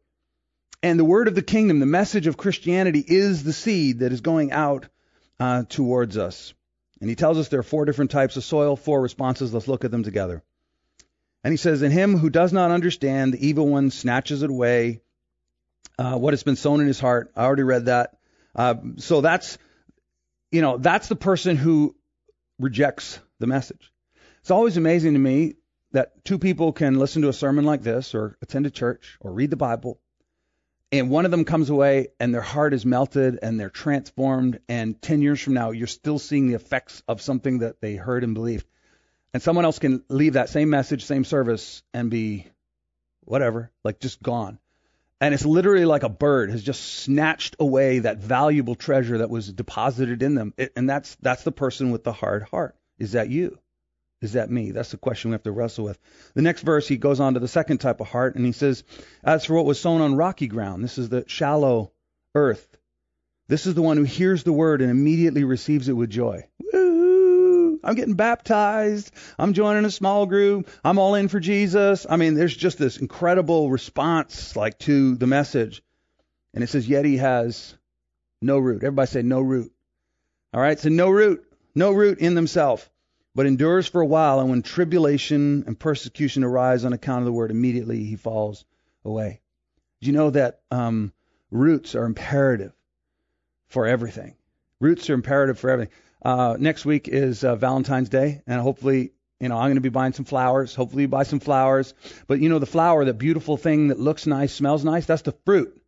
And 0.83 0.99
the 0.99 1.05
word 1.05 1.27
of 1.27 1.35
the 1.35 1.43
kingdom, 1.43 1.79
the 1.79 1.85
message 1.85 2.27
of 2.27 2.37
Christianity, 2.37 3.03
is 3.05 3.43
the 3.43 3.53
seed 3.53 3.99
that 3.99 4.11
is 4.11 4.21
going 4.21 4.51
out 4.51 4.87
uh, 5.39 5.63
towards 5.69 6.17
us. 6.17 6.53
And 6.99 7.09
he 7.09 7.15
tells 7.15 7.37
us 7.37 7.49
there 7.49 7.59
are 7.59 7.63
four 7.63 7.85
different 7.85 8.11
types 8.11 8.35
of 8.37 8.43
soil, 8.43 8.75
four 8.75 9.01
responses. 9.01 9.53
Let's 9.53 9.67
look 9.67 9.85
at 9.85 9.91
them 9.91 10.03
together. 10.03 10.43
And 11.43 11.51
he 11.51 11.57
says, 11.57 11.81
In 11.81 11.91
him 11.91 12.17
who 12.17 12.29
does 12.29 12.51
not 12.51 12.71
understand, 12.71 13.33
the 13.33 13.47
evil 13.47 13.67
one 13.67 13.91
snatches 13.91 14.43
it 14.43 14.49
away. 14.49 15.01
Uh, 15.97 16.17
what 16.17 16.33
has 16.33 16.43
been 16.43 16.55
sown 16.55 16.81
in 16.81 16.87
his 16.87 16.99
heart. 16.99 17.31
I 17.35 17.43
already 17.43 17.63
read 17.63 17.85
that. 17.85 18.17
Uh, 18.55 18.75
so 18.97 19.21
that's, 19.21 19.57
you 20.51 20.61
know, 20.61 20.77
that's 20.77 21.07
the 21.07 21.15
person 21.15 21.57
who 21.57 21.95
rejects 22.59 23.19
the 23.39 23.47
message. 23.47 23.91
It's 24.41 24.51
always 24.51 24.77
amazing 24.77 25.13
to 25.13 25.19
me 25.19 25.55
that 25.91 26.23
two 26.23 26.39
people 26.39 26.71
can 26.71 26.97
listen 26.97 27.21
to 27.21 27.29
a 27.29 27.33
sermon 27.33 27.65
like 27.65 27.83
this 27.83 28.15
or 28.15 28.37
attend 28.41 28.65
a 28.65 28.71
church 28.71 29.17
or 29.19 29.31
read 29.31 29.51
the 29.51 29.57
Bible 29.57 29.99
and 30.91 31.09
one 31.09 31.25
of 31.25 31.31
them 31.31 31.45
comes 31.45 31.69
away 31.69 32.07
and 32.19 32.33
their 32.33 32.41
heart 32.41 32.73
is 32.73 32.85
melted 32.85 33.39
and 33.41 33.59
they're 33.59 33.69
transformed. 33.69 34.59
And 34.67 35.01
10 35.01 35.21
years 35.21 35.39
from 35.39 35.53
now 35.53 35.71
you're 35.71 35.87
still 35.87 36.19
seeing 36.19 36.47
the 36.47 36.55
effects 36.55 37.01
of 37.07 37.21
something 37.21 37.59
that 37.59 37.79
they 37.79 37.95
heard 37.95 38.23
and 38.23 38.33
believed. 38.33 38.67
And 39.33 39.41
someone 39.41 39.63
else 39.63 39.79
can 39.79 40.03
leave 40.09 40.33
that 40.33 40.49
same 40.49 40.69
message 40.69 41.05
same 41.05 41.23
service 41.23 41.83
and 41.93 42.11
be 42.11 42.47
whatever 43.21 43.71
like 43.83 43.99
just 43.99 44.21
gone. 44.21 44.59
And 45.21 45.33
it's 45.33 45.45
literally 45.45 45.85
like 45.85 46.03
a 46.03 46.09
bird 46.09 46.49
has 46.49 46.63
just 46.63 46.81
snatched 46.81 47.55
away 47.59 47.99
that 47.99 48.17
valuable 48.17 48.75
treasure 48.75 49.19
that 49.19 49.29
was 49.29 49.53
deposited 49.53 50.23
in 50.23 50.35
them. 50.35 50.53
It, 50.57 50.73
and 50.75 50.89
that's 50.89 51.15
that's 51.21 51.43
the 51.43 51.51
person 51.51 51.91
with 51.91 52.03
the 52.03 52.11
hard 52.11 52.43
heart. 52.43 52.75
Is 52.97 53.13
that 53.13 53.29
you 53.29 53.59
is 54.21 54.33
that 54.33 54.51
me? 54.51 54.71
That's 54.71 54.91
the 54.91 54.97
question 54.97 55.31
we 55.31 55.35
have 55.35 55.43
to 55.43 55.51
wrestle 55.51 55.85
with. 55.85 55.99
The 56.35 56.43
next 56.43 56.61
verse, 56.61 56.87
he 56.87 56.97
goes 56.97 57.19
on 57.19 57.33
to 57.33 57.39
the 57.39 57.47
second 57.47 57.79
type 57.79 58.01
of 58.01 58.07
heart, 58.07 58.35
and 58.35 58.45
he 58.45 58.51
says, 58.51 58.83
As 59.23 59.45
for 59.45 59.55
what 59.55 59.65
was 59.65 59.79
sown 59.79 60.01
on 60.01 60.15
rocky 60.15 60.47
ground, 60.47 60.83
this 60.83 60.97
is 60.97 61.09
the 61.09 61.23
shallow 61.27 61.91
earth. 62.35 62.77
This 63.47 63.65
is 63.65 63.73
the 63.73 63.81
one 63.81 63.97
who 63.97 64.03
hears 64.03 64.43
the 64.43 64.53
word 64.53 64.81
and 64.81 64.91
immediately 64.91 65.43
receives 65.43 65.89
it 65.89 65.93
with 65.93 66.09
joy. 66.09 66.47
Woo! 66.71 67.79
I'm 67.83 67.95
getting 67.95 68.13
baptized. 68.13 69.11
I'm 69.39 69.53
joining 69.53 69.85
a 69.85 69.91
small 69.91 70.27
group. 70.27 70.69
I'm 70.83 70.99
all 70.99 71.15
in 71.15 71.27
for 71.27 71.39
Jesus. 71.39 72.05
I 72.07 72.15
mean, 72.17 72.35
there's 72.35 72.55
just 72.55 72.77
this 72.77 72.97
incredible 72.97 73.71
response, 73.71 74.55
like 74.55 74.77
to 74.79 75.15
the 75.15 75.27
message. 75.27 75.83
And 76.53 76.63
it 76.63 76.67
says, 76.67 76.87
Yet 76.87 77.05
he 77.05 77.17
has 77.17 77.75
no 78.41 78.59
root. 78.59 78.83
Everybody 78.83 79.07
say 79.07 79.21
no 79.23 79.41
root. 79.41 79.73
All 80.53 80.61
right, 80.61 80.79
so 80.79 80.89
no 80.89 81.09
root, 81.09 81.43
no 81.73 81.91
root 81.91 82.19
in 82.19 82.35
themselves, 82.35 82.87
but 83.33 83.45
endures 83.45 83.87
for 83.87 84.01
a 84.01 84.05
while, 84.05 84.39
and 84.39 84.49
when 84.49 84.61
tribulation 84.61 85.63
and 85.65 85.79
persecution 85.79 86.43
arise 86.43 86.83
on 86.83 86.93
account 86.93 87.19
of 87.19 87.25
the 87.25 87.31
word, 87.31 87.51
immediately 87.51 88.03
he 88.03 88.15
falls 88.15 88.65
away. 89.05 89.41
Do 90.01 90.07
you 90.07 90.13
know 90.13 90.31
that 90.31 90.61
um, 90.69 91.13
roots 91.49 91.95
are 91.95 92.05
imperative 92.05 92.73
for 93.69 93.87
everything? 93.87 94.35
Roots 94.79 95.09
are 95.09 95.13
imperative 95.13 95.59
for 95.59 95.69
everything. 95.69 95.93
Uh, 96.23 96.57
next 96.59 96.85
week 96.85 97.07
is 97.07 97.43
uh, 97.43 97.55
Valentine's 97.55 98.09
Day, 98.09 98.41
and 98.45 98.59
hopefully, 98.59 99.11
you 99.39 99.49
know, 99.49 99.57
I'm 99.57 99.67
going 99.67 99.75
to 99.75 99.81
be 99.81 99.89
buying 99.89 100.13
some 100.13 100.25
flowers. 100.25 100.75
Hopefully, 100.75 101.03
you 101.03 101.07
buy 101.07 101.23
some 101.23 101.39
flowers. 101.39 101.93
But 102.27 102.41
you 102.41 102.49
know, 102.49 102.59
the 102.59 102.65
flower, 102.65 103.05
the 103.05 103.13
beautiful 103.13 103.57
thing 103.57 103.87
that 103.87 103.99
looks 103.99 104.27
nice, 104.27 104.53
smells 104.53 104.83
nice, 104.83 105.05
that's 105.05 105.21
the 105.23 105.35
fruit. 105.45 105.81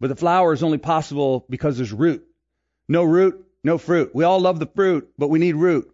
But 0.00 0.08
the 0.08 0.16
flower 0.16 0.52
is 0.52 0.62
only 0.62 0.78
possible 0.78 1.44
because 1.50 1.76
there's 1.76 1.92
root. 1.92 2.24
No 2.88 3.04
root, 3.04 3.44
no 3.62 3.78
fruit. 3.78 4.14
We 4.14 4.24
all 4.24 4.40
love 4.40 4.58
the 4.58 4.66
fruit, 4.66 5.10
but 5.18 5.28
we 5.28 5.38
need 5.38 5.56
root. 5.56 5.92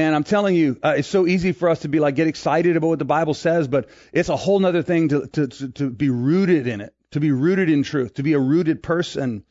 And 0.00 0.14
I'm 0.14 0.24
telling 0.24 0.56
you, 0.56 0.78
uh, 0.82 0.94
it's 0.96 1.08
so 1.08 1.26
easy 1.26 1.52
for 1.52 1.68
us 1.68 1.80
to 1.80 1.88
be 1.88 2.00
like 2.00 2.14
get 2.14 2.26
excited 2.26 2.74
about 2.74 2.86
what 2.86 2.98
the 2.98 3.04
Bible 3.04 3.34
says, 3.34 3.68
but 3.68 3.90
it's 4.14 4.30
a 4.30 4.36
whole 4.36 4.64
other 4.64 4.82
thing 4.82 5.08
to, 5.08 5.26
to, 5.26 5.46
to, 5.46 5.68
to 5.68 5.90
be 5.90 6.08
rooted 6.08 6.66
in 6.66 6.80
it, 6.80 6.94
to 7.10 7.20
be 7.20 7.32
rooted 7.32 7.68
in 7.68 7.82
truth, 7.82 8.14
to 8.14 8.22
be 8.22 8.32
a 8.32 8.38
rooted 8.38 8.82
person. 8.82 9.44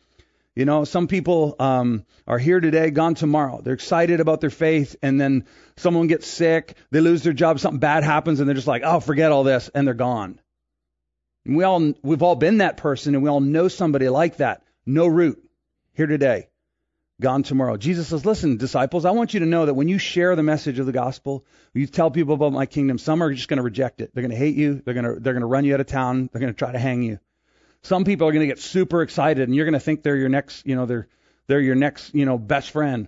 You 0.55 0.65
know, 0.65 0.85
some 0.85 1.07
people 1.07 1.55
um, 1.59 2.03
are 2.25 2.39
here 2.39 2.59
today, 2.59 2.89
gone 2.89 3.13
tomorrow. 3.13 3.61
They're 3.61 3.75
excited 3.75 4.21
about 4.21 4.41
their 4.41 4.49
faith, 4.49 4.95
and 5.03 5.21
then 5.21 5.45
someone 5.77 6.07
gets 6.07 6.25
sick, 6.25 6.75
they 6.89 6.99
lose 6.99 7.21
their 7.21 7.33
job, 7.33 7.59
something 7.59 7.79
bad 7.79 8.03
happens, 8.03 8.39
and 8.39 8.49
they're 8.49 8.55
just 8.55 8.65
like, 8.65 8.81
oh, 8.83 8.99
forget 8.99 9.31
all 9.31 9.43
this, 9.43 9.69
and 9.75 9.85
they're 9.85 9.93
gone. 9.93 10.41
And 11.45 11.57
we 11.57 11.63
all, 11.63 11.93
we've 12.01 12.23
all 12.23 12.35
been 12.35 12.57
that 12.57 12.77
person, 12.77 13.13
and 13.13 13.23
we 13.23 13.29
all 13.29 13.39
know 13.39 13.67
somebody 13.67 14.09
like 14.09 14.37
that. 14.37 14.63
No 14.83 15.05
root. 15.05 15.47
Here 15.93 16.07
today, 16.07 16.48
gone 17.21 17.43
tomorrow. 17.43 17.77
Jesus 17.77 18.07
says, 18.07 18.25
listen, 18.25 18.57
disciples, 18.57 19.05
I 19.05 19.11
want 19.11 19.33
you 19.33 19.41
to 19.41 19.45
know 19.45 19.65
that 19.65 19.73
when 19.73 19.87
you 19.87 19.97
share 19.97 20.35
the 20.35 20.43
message 20.43 20.79
of 20.79 20.85
the 20.85 20.91
gospel, 20.91 21.45
you 21.73 21.85
tell 21.87 22.11
people 22.11 22.33
about 22.33 22.53
my 22.53 22.65
kingdom, 22.65 22.97
some 22.97 23.21
are 23.21 23.33
just 23.33 23.47
going 23.47 23.57
to 23.57 23.63
reject 23.63 24.01
it. 24.01 24.13
They're 24.13 24.23
going 24.23 24.31
to 24.31 24.37
hate 24.37 24.55
you. 24.55 24.81
They're 24.83 24.93
going 24.93 25.05
to, 25.05 25.19
they're 25.19 25.33
going 25.33 25.41
to 25.41 25.47
run 25.47 25.65
you 25.65 25.73
out 25.73 25.81
of 25.81 25.87
town. 25.87 26.29
They're 26.31 26.41
going 26.41 26.53
to 26.53 26.57
try 26.57 26.71
to 26.71 26.79
hang 26.79 27.03
you. 27.03 27.19
Some 27.81 28.03
people 28.03 28.27
are 28.27 28.31
going 28.31 28.47
to 28.47 28.53
get 28.53 28.59
super 28.59 29.01
excited 29.01 29.47
and 29.47 29.55
you're 29.55 29.65
going 29.65 29.73
to 29.73 29.79
think 29.79 30.03
they're 30.03 30.15
your 30.15 30.29
next, 30.29 30.65
you 30.65 30.75
know, 30.75 30.85
they're, 30.85 31.07
they're 31.47 31.61
your 31.61 31.75
next, 31.75 32.13
you 32.13 32.25
know, 32.25 32.37
best 32.37 32.71
friend. 32.71 33.07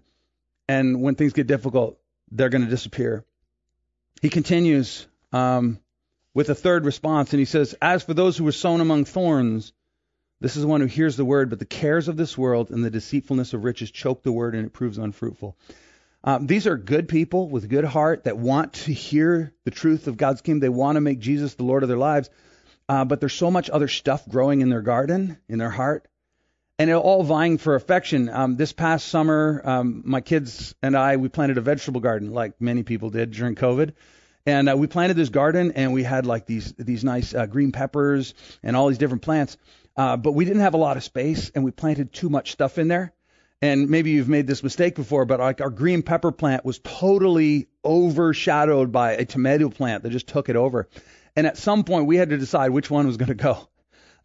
And 0.67 1.01
when 1.01 1.15
things 1.15 1.33
get 1.33 1.47
difficult, 1.47 1.99
they're 2.31 2.49
going 2.49 2.63
to 2.63 2.69
disappear. 2.69 3.25
He 4.21 4.29
continues, 4.29 5.07
um, 5.33 5.79
with 6.33 6.49
a 6.49 6.55
third 6.55 6.85
response 6.85 7.33
and 7.33 7.39
he 7.39 7.45
says, 7.45 7.75
as 7.81 8.03
for 8.03 8.13
those 8.13 8.37
who 8.37 8.45
were 8.45 8.51
sown 8.51 8.81
among 8.81 9.05
thorns, 9.05 9.73
this 10.41 10.57
is 10.57 10.65
one 10.65 10.81
who 10.81 10.87
hears 10.87 11.15
the 11.15 11.23
word, 11.23 11.49
but 11.49 11.59
the 11.59 11.65
cares 11.65 12.07
of 12.07 12.17
this 12.17 12.37
world 12.37 12.71
and 12.71 12.83
the 12.83 12.89
deceitfulness 12.89 13.53
of 13.53 13.63
riches 13.63 13.91
choke 13.91 14.23
the 14.23 14.31
word 14.31 14.55
and 14.55 14.65
it 14.65 14.73
proves 14.73 14.97
unfruitful. 14.97 15.55
Um, 16.23 16.47
these 16.47 16.67
are 16.67 16.77
good 16.77 17.07
people 17.07 17.47
with 17.47 17.69
good 17.69 17.85
heart 17.85 18.25
that 18.25 18.37
want 18.37 18.73
to 18.73 18.93
hear 18.93 19.53
the 19.63 19.71
truth 19.71 20.07
of 20.07 20.17
God's 20.17 20.41
kingdom. 20.41 20.59
They 20.59 20.69
want 20.69 20.95
to 20.95 21.01
make 21.01 21.19
Jesus 21.19 21.53
the 21.53 21.63
Lord 21.63 21.83
of 21.83 21.89
their 21.89 21.97
lives. 21.97 22.29
Uh, 22.89 23.05
but 23.05 23.19
there's 23.19 23.33
so 23.33 23.51
much 23.51 23.69
other 23.69 23.87
stuff 23.87 24.27
growing 24.27 24.61
in 24.61 24.69
their 24.69 24.81
garden, 24.81 25.37
in 25.47 25.59
their 25.59 25.69
heart, 25.69 26.07
and 26.77 26.89
they're 26.89 26.97
all 26.97 27.23
vying 27.23 27.59
for 27.59 27.75
affection. 27.75 28.27
Um, 28.27 28.57
this 28.57 28.73
past 28.73 29.07
summer, 29.07 29.61
um, 29.63 30.01
my 30.05 30.21
kids 30.21 30.73
and 30.81 30.97
I, 30.97 31.17
we 31.17 31.29
planted 31.29 31.59
a 31.59 31.61
vegetable 31.61 32.01
garden 32.01 32.31
like 32.31 32.59
many 32.59 32.83
people 32.83 33.11
did 33.11 33.31
during 33.31 33.55
COVID. 33.55 33.93
And 34.45 34.67
uh, 34.67 34.75
we 34.75 34.87
planted 34.87 35.13
this 35.13 35.29
garden, 35.29 35.73
and 35.75 35.93
we 35.93 36.01
had 36.01 36.25
like 36.25 36.47
these 36.47 36.73
these 36.73 37.03
nice 37.03 37.35
uh, 37.35 37.45
green 37.45 37.71
peppers 37.71 38.33
and 38.63 38.75
all 38.75 38.87
these 38.87 38.97
different 38.97 39.21
plants. 39.21 39.55
Uh, 40.01 40.17
but 40.17 40.31
we 40.31 40.45
didn't 40.45 40.63
have 40.63 40.73
a 40.73 40.77
lot 40.77 40.97
of 40.97 41.03
space, 41.03 41.51
and 41.53 41.63
we 41.63 41.69
planted 41.69 42.11
too 42.11 42.27
much 42.27 42.53
stuff 42.53 42.79
in 42.79 42.87
there. 42.87 43.13
And 43.61 43.87
maybe 43.87 44.09
you've 44.09 44.27
made 44.27 44.47
this 44.47 44.63
mistake 44.63 44.95
before, 44.95 45.25
but 45.25 45.39
like 45.39 45.61
our 45.61 45.69
green 45.69 46.01
pepper 46.01 46.31
plant 46.31 46.65
was 46.65 46.79
totally 46.79 47.67
overshadowed 47.85 48.91
by 48.91 49.11
a 49.11 49.25
tomato 49.25 49.69
plant 49.69 50.01
that 50.01 50.09
just 50.09 50.25
took 50.25 50.49
it 50.49 50.55
over. 50.55 50.89
And 51.35 51.45
at 51.45 51.55
some 51.55 51.83
point, 51.83 52.07
we 52.07 52.17
had 52.17 52.31
to 52.31 52.39
decide 52.39 52.71
which 52.71 52.89
one 52.89 53.05
was 53.05 53.17
going 53.17 53.27
to 53.27 53.35
go. 53.35 53.69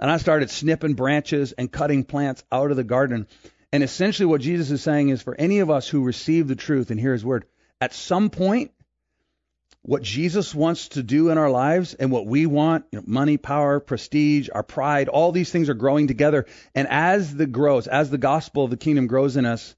And 0.00 0.10
I 0.10 0.16
started 0.16 0.48
snipping 0.48 0.94
branches 0.94 1.52
and 1.52 1.70
cutting 1.70 2.04
plants 2.04 2.42
out 2.50 2.70
of 2.70 2.78
the 2.78 2.82
garden. 2.82 3.26
And 3.70 3.82
essentially, 3.82 4.24
what 4.24 4.40
Jesus 4.40 4.70
is 4.70 4.80
saying 4.80 5.10
is 5.10 5.20
for 5.20 5.34
any 5.38 5.58
of 5.58 5.68
us 5.68 5.86
who 5.86 6.04
receive 6.04 6.48
the 6.48 6.56
truth 6.56 6.90
and 6.90 6.98
hear 6.98 7.12
his 7.12 7.22
word, 7.22 7.44
at 7.82 7.92
some 7.92 8.30
point, 8.30 8.70
what 9.86 10.02
Jesus 10.02 10.52
wants 10.52 10.88
to 10.88 11.02
do 11.04 11.30
in 11.30 11.38
our 11.38 11.48
lives 11.48 11.94
and 11.94 12.10
what 12.10 12.26
we 12.26 12.44
want, 12.44 12.86
you 12.90 12.98
know, 12.98 13.04
money, 13.06 13.36
power, 13.36 13.78
prestige, 13.78 14.48
our 14.52 14.64
pride, 14.64 15.08
all 15.08 15.30
these 15.30 15.52
things 15.52 15.68
are 15.68 15.74
growing 15.74 16.08
together. 16.08 16.46
And 16.74 16.88
as 16.88 17.32
the 17.32 17.46
grows, 17.46 17.86
as 17.86 18.10
the 18.10 18.18
gospel 18.18 18.64
of 18.64 18.70
the 18.70 18.76
kingdom 18.76 19.06
grows 19.06 19.36
in 19.36 19.46
us, 19.46 19.76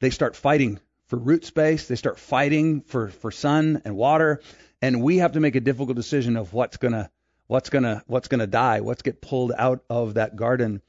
they 0.00 0.10
start 0.10 0.36
fighting 0.36 0.78
for 1.06 1.16
root 1.16 1.46
space. 1.46 1.88
They 1.88 1.96
start 1.96 2.18
fighting 2.18 2.82
for, 2.82 3.08
for 3.08 3.30
sun 3.30 3.80
and 3.86 3.96
water. 3.96 4.42
And 4.82 5.02
we 5.02 5.18
have 5.18 5.32
to 5.32 5.40
make 5.40 5.56
a 5.56 5.60
difficult 5.60 5.96
decision 5.96 6.36
of 6.36 6.52
what's 6.52 6.76
gonna, 6.76 7.10
what's 7.46 7.70
gonna, 7.70 8.04
what's 8.06 8.28
gonna 8.28 8.46
die, 8.46 8.82
what's 8.82 9.00
get 9.00 9.22
pulled 9.22 9.52
out 9.56 9.82
of 9.88 10.14
that 10.14 10.36
garden. 10.36 10.82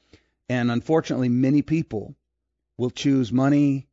And 0.50 0.70
unfortunately, 0.70 1.30
many 1.30 1.62
people 1.62 2.14
will 2.76 2.90
choose 2.90 3.32
money, 3.32 3.86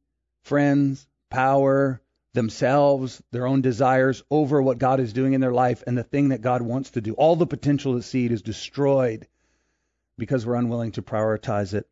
friends, 0.44 1.08
power, 1.30 2.02
themselves, 2.36 3.22
their 3.32 3.48
own 3.48 3.62
desires 3.62 4.24
over 4.30 4.62
what 4.62 4.78
God 4.78 5.00
is 5.00 5.14
doing 5.14 5.34
in 5.34 5.42
their 5.42 5.54
life 5.54 5.84
and 5.88 5.98
the 5.98 6.04
thing 6.04 6.30
that 6.30 6.42
God 6.42 6.62
wants 6.62 6.92
to 6.92 7.02
do. 7.02 7.14
All 7.14 7.36
the 7.36 7.48
potential 7.48 7.94
the 7.94 8.04
seed 8.04 8.32
is 8.32 8.44
destroyed 8.44 9.28
because 10.18 10.46
we're 10.46 10.56
unwilling 10.56 10.92
to 10.94 11.02
prioritize 11.02 11.74
it. 11.74 11.88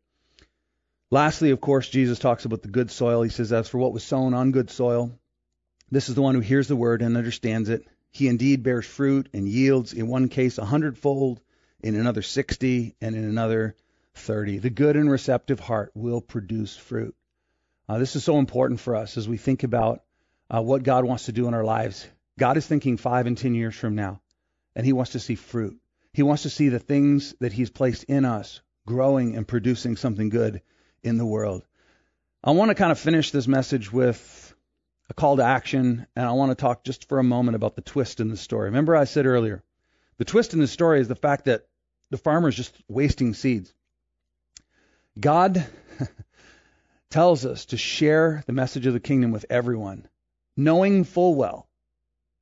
Lastly, 1.10 1.50
of 1.50 1.60
course, 1.60 1.88
Jesus 1.88 2.18
talks 2.18 2.44
about 2.44 2.62
the 2.62 2.68
good 2.68 2.90
soil. 2.90 3.22
He 3.22 3.30
says, 3.30 3.52
As 3.52 3.68
for 3.68 3.78
what 3.78 3.92
was 3.92 4.04
sown 4.04 4.34
on 4.34 4.52
good 4.52 4.70
soil, 4.70 5.18
this 5.90 6.08
is 6.08 6.14
the 6.14 6.22
one 6.22 6.34
who 6.34 6.40
hears 6.40 6.68
the 6.68 6.76
word 6.76 7.02
and 7.02 7.16
understands 7.16 7.68
it. 7.68 7.86
He 8.10 8.28
indeed 8.28 8.62
bears 8.62 8.86
fruit 8.86 9.28
and 9.32 9.48
yields, 9.48 9.92
in 9.92 10.06
one 10.08 10.28
case, 10.28 10.58
a 10.58 10.64
hundredfold, 10.64 11.40
in 11.82 11.96
another 11.96 12.22
sixty, 12.22 12.94
and 13.00 13.14
in 13.14 13.24
another 13.24 13.74
thirty. 14.14 14.58
The 14.58 14.70
good 14.70 14.96
and 14.96 15.10
receptive 15.10 15.60
heart 15.60 15.90
will 15.94 16.20
produce 16.20 16.76
fruit. 16.76 17.14
Uh, 17.88 17.98
this 17.98 18.16
is 18.16 18.24
so 18.24 18.38
important 18.38 18.80
for 18.80 18.96
us 18.96 19.16
as 19.16 19.28
we 19.28 19.36
think 19.36 19.62
about 19.62 20.02
uh, 20.50 20.62
what 20.62 20.82
God 20.82 21.04
wants 21.04 21.26
to 21.26 21.32
do 21.32 21.48
in 21.48 21.54
our 21.54 21.64
lives. 21.64 22.06
God 22.38 22.56
is 22.56 22.66
thinking 22.66 22.96
five 22.96 23.26
and 23.26 23.38
ten 23.38 23.54
years 23.54 23.74
from 23.74 23.94
now, 23.94 24.20
and 24.74 24.84
He 24.84 24.92
wants 24.92 25.12
to 25.12 25.20
see 25.20 25.34
fruit. 25.34 25.78
He 26.12 26.22
wants 26.22 26.42
to 26.42 26.50
see 26.50 26.68
the 26.68 26.78
things 26.78 27.34
that 27.40 27.52
He's 27.52 27.70
placed 27.70 28.04
in 28.04 28.24
us 28.24 28.60
growing 28.86 29.36
and 29.36 29.48
producing 29.48 29.96
something 29.96 30.28
good 30.28 30.62
in 31.02 31.16
the 31.16 31.26
world. 31.26 31.66
I 32.42 32.50
want 32.50 32.70
to 32.70 32.74
kind 32.74 32.92
of 32.92 32.98
finish 32.98 33.30
this 33.30 33.48
message 33.48 33.92
with 33.92 34.54
a 35.08 35.14
call 35.14 35.36
to 35.36 35.44
action, 35.44 36.06
and 36.14 36.26
I 36.26 36.32
want 36.32 36.50
to 36.50 36.54
talk 36.54 36.84
just 36.84 37.08
for 37.08 37.18
a 37.18 37.24
moment 37.24 37.56
about 37.56 37.76
the 37.76 37.82
twist 37.82 38.20
in 38.20 38.28
the 38.28 38.36
story. 38.36 38.66
Remember, 38.66 38.96
I 38.96 39.04
said 39.04 39.26
earlier, 39.26 39.62
the 40.18 40.24
twist 40.24 40.52
in 40.52 40.60
the 40.60 40.66
story 40.66 41.00
is 41.00 41.08
the 41.08 41.14
fact 41.14 41.46
that 41.46 41.66
the 42.10 42.18
farmer 42.18 42.48
is 42.48 42.56
just 42.56 42.76
wasting 42.88 43.34
seeds. 43.34 43.72
God 45.18 45.66
tells 47.10 47.46
us 47.46 47.66
to 47.66 47.76
share 47.76 48.42
the 48.46 48.52
message 48.52 48.86
of 48.86 48.92
the 48.92 49.00
kingdom 49.00 49.30
with 49.30 49.46
everyone 49.48 50.08
knowing 50.56 51.04
full 51.04 51.34
well 51.34 51.68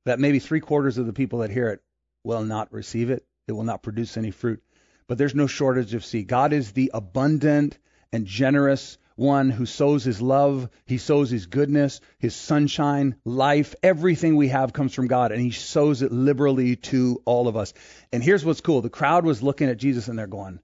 that 0.05 0.19
maybe 0.19 0.39
three 0.39 0.59
quarters 0.59 0.97
of 0.97 1.05
the 1.05 1.13
people 1.13 1.39
that 1.39 1.51
hear 1.51 1.69
it 1.69 1.81
will 2.23 2.43
not 2.43 2.71
receive 2.71 3.09
it. 3.09 3.25
It 3.47 3.53
will 3.53 3.63
not 3.63 3.83
produce 3.83 4.17
any 4.17 4.31
fruit. 4.31 4.63
But 5.07 5.17
there's 5.17 5.35
no 5.35 5.47
shortage 5.47 5.93
of 5.93 6.05
seed. 6.05 6.27
God 6.27 6.53
is 6.53 6.71
the 6.71 6.91
abundant 6.93 7.77
and 8.11 8.25
generous 8.25 8.97
one 9.15 9.49
who 9.49 9.65
sows 9.65 10.03
his 10.03 10.21
love, 10.21 10.69
he 10.85 10.97
sows 10.97 11.29
his 11.29 11.45
goodness, 11.45 11.99
his 12.17 12.35
sunshine, 12.35 13.15
life, 13.25 13.75
everything 13.83 14.35
we 14.35 14.47
have 14.47 14.73
comes 14.73 14.93
from 14.93 15.07
God, 15.07 15.31
and 15.31 15.39
he 15.39 15.51
sows 15.51 16.01
it 16.01 16.11
liberally 16.11 16.77
to 16.77 17.21
all 17.25 17.47
of 17.47 17.55
us. 17.55 17.73
And 18.11 18.23
here's 18.23 18.43
what's 18.43 18.61
cool 18.61 18.81
the 18.81 18.89
crowd 18.89 19.25
was 19.25 19.43
looking 19.43 19.69
at 19.69 19.77
Jesus 19.77 20.07
and 20.07 20.17
they're 20.17 20.27
going, 20.27 20.59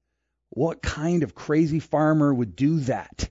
What 0.49 0.81
kind 0.81 1.23
of 1.23 1.35
crazy 1.35 1.79
farmer 1.79 2.33
would 2.33 2.55
do 2.55 2.79
that? 2.81 3.29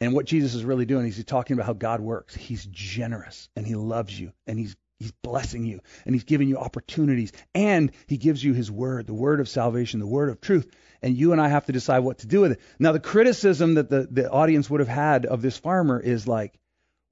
And 0.00 0.14
what 0.14 0.24
Jesus 0.24 0.54
is 0.54 0.64
really 0.64 0.86
doing 0.86 1.06
is 1.06 1.16
he's 1.16 1.26
talking 1.26 1.54
about 1.54 1.66
how 1.66 1.74
God 1.74 2.00
works. 2.00 2.34
He's 2.34 2.64
generous 2.66 3.48
and 3.54 3.66
he 3.66 3.74
loves 3.74 4.18
you 4.18 4.32
and 4.46 4.58
he's 4.58 4.76
he's 4.98 5.12
blessing 5.22 5.64
you 5.64 5.80
and 6.04 6.14
he's 6.14 6.24
giving 6.24 6.48
you 6.48 6.58
opportunities 6.58 7.32
and 7.54 7.90
he 8.06 8.16
gives 8.18 8.42
you 8.42 8.52
his 8.52 8.70
word, 8.70 9.06
the 9.06 9.14
word 9.14 9.40
of 9.40 9.48
salvation, 9.48 10.00
the 10.00 10.06
word 10.06 10.28
of 10.28 10.40
truth. 10.40 10.70
And 11.02 11.16
you 11.16 11.32
and 11.32 11.40
I 11.40 11.48
have 11.48 11.66
to 11.66 11.72
decide 11.72 12.00
what 12.00 12.18
to 12.18 12.26
do 12.26 12.42
with 12.42 12.52
it. 12.52 12.60
Now 12.78 12.92
the 12.92 13.00
criticism 13.00 13.74
that 13.74 13.88
the, 13.88 14.06
the 14.10 14.30
audience 14.30 14.68
would 14.68 14.80
have 14.80 14.88
had 14.88 15.26
of 15.26 15.42
this 15.42 15.56
farmer 15.56 15.98
is 15.98 16.28
like, 16.28 16.58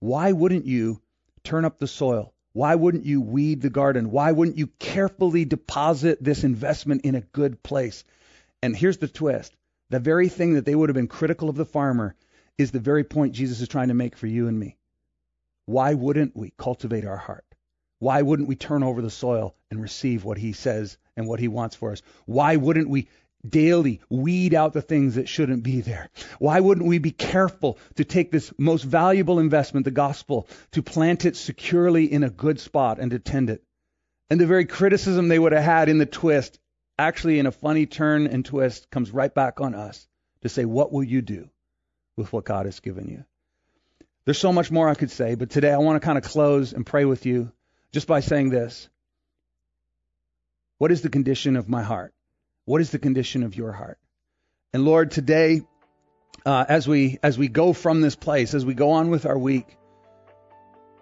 why 0.00 0.32
wouldn't 0.32 0.66
you 0.66 1.00
turn 1.44 1.64
up 1.64 1.78
the 1.78 1.86
soil? 1.86 2.34
Why 2.52 2.74
wouldn't 2.74 3.04
you 3.04 3.20
weed 3.20 3.62
the 3.62 3.70
garden? 3.70 4.10
Why 4.10 4.32
wouldn't 4.32 4.58
you 4.58 4.66
carefully 4.78 5.44
deposit 5.44 6.22
this 6.22 6.44
investment 6.44 7.02
in 7.02 7.14
a 7.14 7.20
good 7.20 7.62
place? 7.62 8.04
And 8.62 8.76
here's 8.76 8.98
the 8.98 9.08
twist. 9.08 9.54
The 9.90 10.00
very 10.00 10.28
thing 10.28 10.54
that 10.54 10.64
they 10.64 10.74
would 10.74 10.88
have 10.88 10.96
been 10.96 11.08
critical 11.08 11.48
of 11.48 11.56
the 11.56 11.64
farmer 11.64 12.14
is 12.58 12.72
the 12.72 12.80
very 12.80 13.04
point 13.04 13.34
Jesus 13.34 13.60
is 13.60 13.68
trying 13.68 13.88
to 13.88 13.94
make 13.94 14.16
for 14.16 14.26
you 14.26 14.48
and 14.48 14.58
me. 14.58 14.76
Why 15.66 15.94
wouldn't 15.94 16.36
we 16.36 16.52
cultivate 16.58 17.04
our 17.04 17.16
heart? 17.16 17.44
Why 18.00 18.22
wouldn't 18.22 18.48
we 18.48 18.56
turn 18.56 18.82
over 18.82 19.00
the 19.00 19.10
soil 19.10 19.54
and 19.70 19.80
receive 19.80 20.24
what 20.24 20.38
he 20.38 20.52
says 20.52 20.98
and 21.16 21.26
what 21.26 21.40
he 21.40 21.48
wants 21.48 21.76
for 21.76 21.92
us? 21.92 22.02
Why 22.26 22.56
wouldn't 22.56 22.88
we 22.88 23.08
daily 23.48 24.00
weed 24.08 24.54
out 24.54 24.72
the 24.72 24.82
things 24.82 25.14
that 25.14 25.28
shouldn't 25.28 25.62
be 25.62 25.80
there? 25.80 26.08
Why 26.38 26.60
wouldn't 26.60 26.86
we 26.86 26.98
be 26.98 27.10
careful 27.10 27.78
to 27.96 28.04
take 28.04 28.30
this 28.30 28.52
most 28.58 28.82
valuable 28.82 29.38
investment, 29.38 29.84
the 29.84 29.90
gospel, 29.90 30.48
to 30.72 30.82
plant 30.82 31.24
it 31.24 31.36
securely 31.36 32.10
in 32.10 32.24
a 32.24 32.30
good 32.30 32.60
spot 32.60 32.98
and 32.98 33.10
to 33.12 33.18
tend 33.18 33.50
it? 33.50 33.62
And 34.30 34.40
the 34.40 34.46
very 34.46 34.64
criticism 34.64 35.28
they 35.28 35.38
would 35.38 35.52
have 35.52 35.62
had 35.62 35.88
in 35.88 35.98
the 35.98 36.06
twist, 36.06 36.58
actually 36.98 37.38
in 37.38 37.46
a 37.46 37.52
funny 37.52 37.86
turn 37.86 38.26
and 38.26 38.44
twist, 38.44 38.90
comes 38.90 39.10
right 39.10 39.32
back 39.32 39.60
on 39.60 39.74
us 39.74 40.06
to 40.42 40.48
say, 40.48 40.64
what 40.64 40.92
will 40.92 41.04
you 41.04 41.22
do 41.22 41.48
with 42.18 42.32
what 42.32 42.44
God 42.44 42.66
has 42.66 42.80
given 42.80 43.08
you? 43.08 43.24
There's 44.24 44.38
so 44.38 44.52
much 44.52 44.70
more 44.70 44.88
I 44.88 44.94
could 44.94 45.10
say, 45.10 45.36
but 45.36 45.48
today 45.48 45.72
I 45.72 45.78
want 45.78 46.00
to 46.00 46.04
kind 46.04 46.18
of 46.18 46.24
close 46.24 46.74
and 46.74 46.84
pray 46.84 47.06
with 47.06 47.24
you 47.24 47.50
just 47.92 48.06
by 48.06 48.20
saying 48.20 48.50
this. 48.50 48.90
What 50.76 50.92
is 50.92 51.00
the 51.00 51.08
condition 51.08 51.56
of 51.56 51.68
my 51.68 51.82
heart? 51.82 52.12
What 52.66 52.82
is 52.82 52.90
the 52.90 52.98
condition 52.98 53.42
of 53.42 53.56
your 53.56 53.72
heart? 53.72 53.98
And 54.74 54.84
Lord, 54.84 55.12
today, 55.12 55.62
uh, 56.44 56.64
as 56.68 56.86
we 56.86 57.18
as 57.22 57.38
we 57.38 57.48
go 57.48 57.72
from 57.72 58.02
this 58.02 58.16
place, 58.16 58.52
as 58.52 58.66
we 58.66 58.74
go 58.74 58.90
on 58.90 59.08
with 59.08 59.24
our 59.24 59.38
week, 59.38 59.78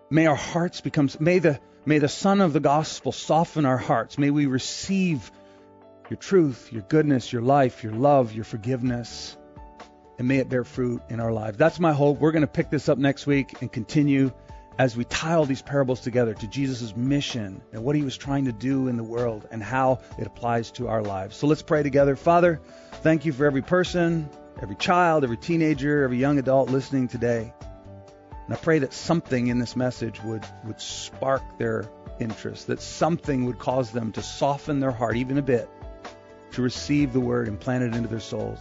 may 0.09 0.27
our 0.27 0.37
hearts 0.37 0.81
become 0.81 1.11
may 1.19 1.41
the 1.41 1.59
may 1.85 1.99
the 1.99 2.09
Son 2.09 2.41
of 2.41 2.53
the 2.53 2.61
Gospel 2.61 3.11
soften 3.11 3.65
our 3.65 3.77
hearts. 3.77 4.19
May 4.19 4.31
we 4.31 4.47
receive 4.47 5.33
your 6.09 6.19
truth, 6.19 6.73
your 6.73 6.83
goodness, 6.83 7.33
your 7.33 7.43
life, 7.43 7.83
your 7.83 7.93
love, 7.93 8.33
your 8.33 8.45
forgiveness, 8.45 9.37
and 10.19 10.27
may 10.27 10.39
it 10.39 10.49
bear 10.49 10.65
fruit 10.65 11.03
in 11.09 11.21
our 11.21 11.33
lives. 11.33 11.59
That's 11.59 11.79
my 11.79 11.93
hope. 11.93 12.19
We're 12.19 12.33
going 12.33 12.43
to 12.43 12.47
pick 12.47 12.71
this 12.71 12.89
up 12.89 12.99
next 12.99 13.27
week 13.27 13.61
and 13.61 13.71
continue 13.71 14.33
as 14.79 14.97
we 14.97 15.05
tie 15.05 15.35
all 15.35 15.47
these 15.47 15.63
parables 15.63 16.01
together 16.01 16.35
to 16.35 16.47
Jesus' 16.47 16.95
mission 16.95 17.63
and 17.73 17.83
what 17.83 17.97
he 17.97 18.03
was 18.03 18.17
trying 18.17 18.45
to 18.45 18.53
do 18.53 18.89
in 18.89 18.97
the 18.97 19.05
world 19.05 19.49
and 19.51 19.63
how 19.63 20.01
it 20.19 20.27
applies 20.27 20.71
to 20.73 20.89
our 20.89 21.03
lives. 21.03 21.37
So 21.37 21.47
let's 21.47 21.63
pray 21.63 21.83
together. 21.83 22.15
Father, 22.17 22.61
thank 23.03 23.25
you 23.25 23.33
for 23.33 23.47
every 23.47 23.63
person, 23.63 24.29
every 24.61 24.77
child, 24.77 25.25
every 25.25 25.39
teenager, 25.39 26.05
every 26.05 26.19
young 26.19 26.39
adult 26.39 26.71
listening 26.71 27.09
today. 27.09 27.53
And 28.47 28.55
I 28.55 28.59
pray 28.59 28.81
that 28.81 28.93
something 28.93 29.49
in 29.49 29.59
this 29.59 29.77
message 29.77 30.23
would, 30.23 30.45
would 30.65 30.81
spark 30.81 31.43
their 31.59 31.91
interest, 32.21 32.69
that 32.69 32.81
something 32.81 33.47
would 33.47 33.59
cause 33.59 33.91
them 33.91 34.13
to 34.13 34.23
soften 34.23 34.81
their 34.81 34.93
heart 34.93 35.17
even 35.17 35.39
a 35.39 35.43
bit 35.43 35.69
to 36.53 36.63
receive 36.63 37.13
the 37.13 37.21
word 37.21 37.49
and 37.49 37.59
plant 37.59 37.83
it 37.83 37.95
into 37.95 38.09
their 38.09 38.21
souls. 38.21 38.61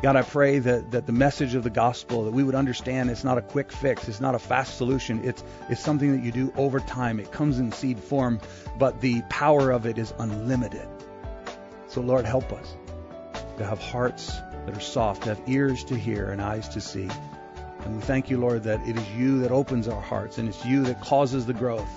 God, 0.00 0.14
I 0.14 0.22
pray 0.22 0.60
that, 0.60 0.92
that 0.92 1.06
the 1.06 1.12
message 1.12 1.56
of 1.56 1.64
the 1.64 1.70
gospel, 1.70 2.24
that 2.24 2.30
we 2.30 2.44
would 2.44 2.54
understand 2.54 3.10
it's 3.10 3.24
not 3.24 3.36
a 3.36 3.42
quick 3.42 3.72
fix, 3.72 4.06
it's 4.06 4.20
not 4.20 4.36
a 4.36 4.38
fast 4.38 4.76
solution, 4.76 5.24
it's, 5.24 5.42
it's 5.68 5.80
something 5.80 6.12
that 6.12 6.24
you 6.24 6.30
do 6.30 6.52
over 6.56 6.78
time. 6.78 7.18
It 7.18 7.32
comes 7.32 7.58
in 7.58 7.72
seed 7.72 7.98
form, 7.98 8.40
but 8.78 9.00
the 9.00 9.22
power 9.28 9.72
of 9.72 9.86
it 9.86 9.98
is 9.98 10.14
unlimited. 10.18 10.88
So, 11.88 12.00
Lord, 12.00 12.26
help 12.26 12.52
us 12.52 12.76
to 13.56 13.66
have 13.66 13.80
hearts 13.80 14.30
that 14.66 14.76
are 14.76 14.80
soft, 14.80 15.24
to 15.24 15.30
have 15.30 15.42
ears 15.48 15.82
to 15.84 15.96
hear 15.96 16.30
and 16.30 16.40
eyes 16.40 16.68
to 16.70 16.80
see. 16.80 17.08
And 17.84 17.96
we 17.96 18.02
thank 18.02 18.30
you, 18.30 18.38
Lord, 18.38 18.64
that 18.64 18.86
it 18.86 18.96
is 18.96 19.10
you 19.16 19.40
that 19.40 19.50
opens 19.50 19.88
our 19.88 20.00
hearts 20.00 20.38
and 20.38 20.48
it's 20.48 20.64
you 20.64 20.84
that 20.84 21.00
causes 21.00 21.44
the 21.44 21.54
growth. 21.54 21.90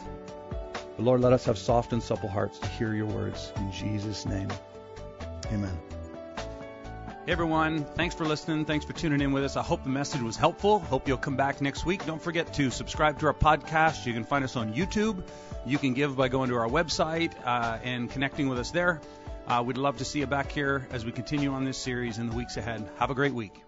But 0.97 1.05
Lord, 1.05 1.21
let 1.21 1.33
us 1.33 1.45
have 1.45 1.57
soft 1.57 1.93
and 1.93 2.01
supple 2.01 2.29
hearts 2.29 2.57
to 2.59 2.67
hear 2.67 2.95
your 2.95 3.07
words. 3.07 3.51
In 3.57 3.71
Jesus' 3.71 4.25
name, 4.25 4.47
amen. 5.51 5.77
Hey 7.31 7.35
everyone, 7.35 7.85
thanks 7.85 8.13
for 8.13 8.25
listening. 8.25 8.65
Thanks 8.65 8.83
for 8.83 8.91
tuning 8.91 9.21
in 9.21 9.31
with 9.31 9.45
us. 9.45 9.55
I 9.55 9.63
hope 9.63 9.85
the 9.85 9.89
message 9.89 10.19
was 10.19 10.35
helpful. 10.35 10.79
Hope 10.79 11.07
you'll 11.07 11.15
come 11.15 11.37
back 11.37 11.61
next 11.61 11.85
week. 11.85 12.05
Don't 12.05 12.21
forget 12.21 12.53
to 12.55 12.69
subscribe 12.69 13.19
to 13.19 13.27
our 13.27 13.33
podcast. 13.33 14.05
You 14.05 14.11
can 14.11 14.25
find 14.25 14.43
us 14.43 14.57
on 14.57 14.73
YouTube. 14.73 15.23
You 15.65 15.77
can 15.77 15.93
give 15.93 16.17
by 16.17 16.27
going 16.27 16.49
to 16.49 16.57
our 16.57 16.67
website 16.67 17.31
uh, 17.45 17.79
and 17.85 18.11
connecting 18.11 18.49
with 18.49 18.59
us 18.59 18.71
there. 18.71 18.99
Uh, 19.47 19.63
we'd 19.65 19.77
love 19.77 19.99
to 19.99 20.03
see 20.03 20.19
you 20.19 20.27
back 20.27 20.51
here 20.51 20.85
as 20.91 21.05
we 21.05 21.13
continue 21.13 21.53
on 21.53 21.63
this 21.63 21.77
series 21.77 22.17
in 22.17 22.29
the 22.29 22.35
weeks 22.35 22.57
ahead. 22.57 22.85
Have 22.99 23.11
a 23.11 23.15
great 23.15 23.33
week. 23.33 23.63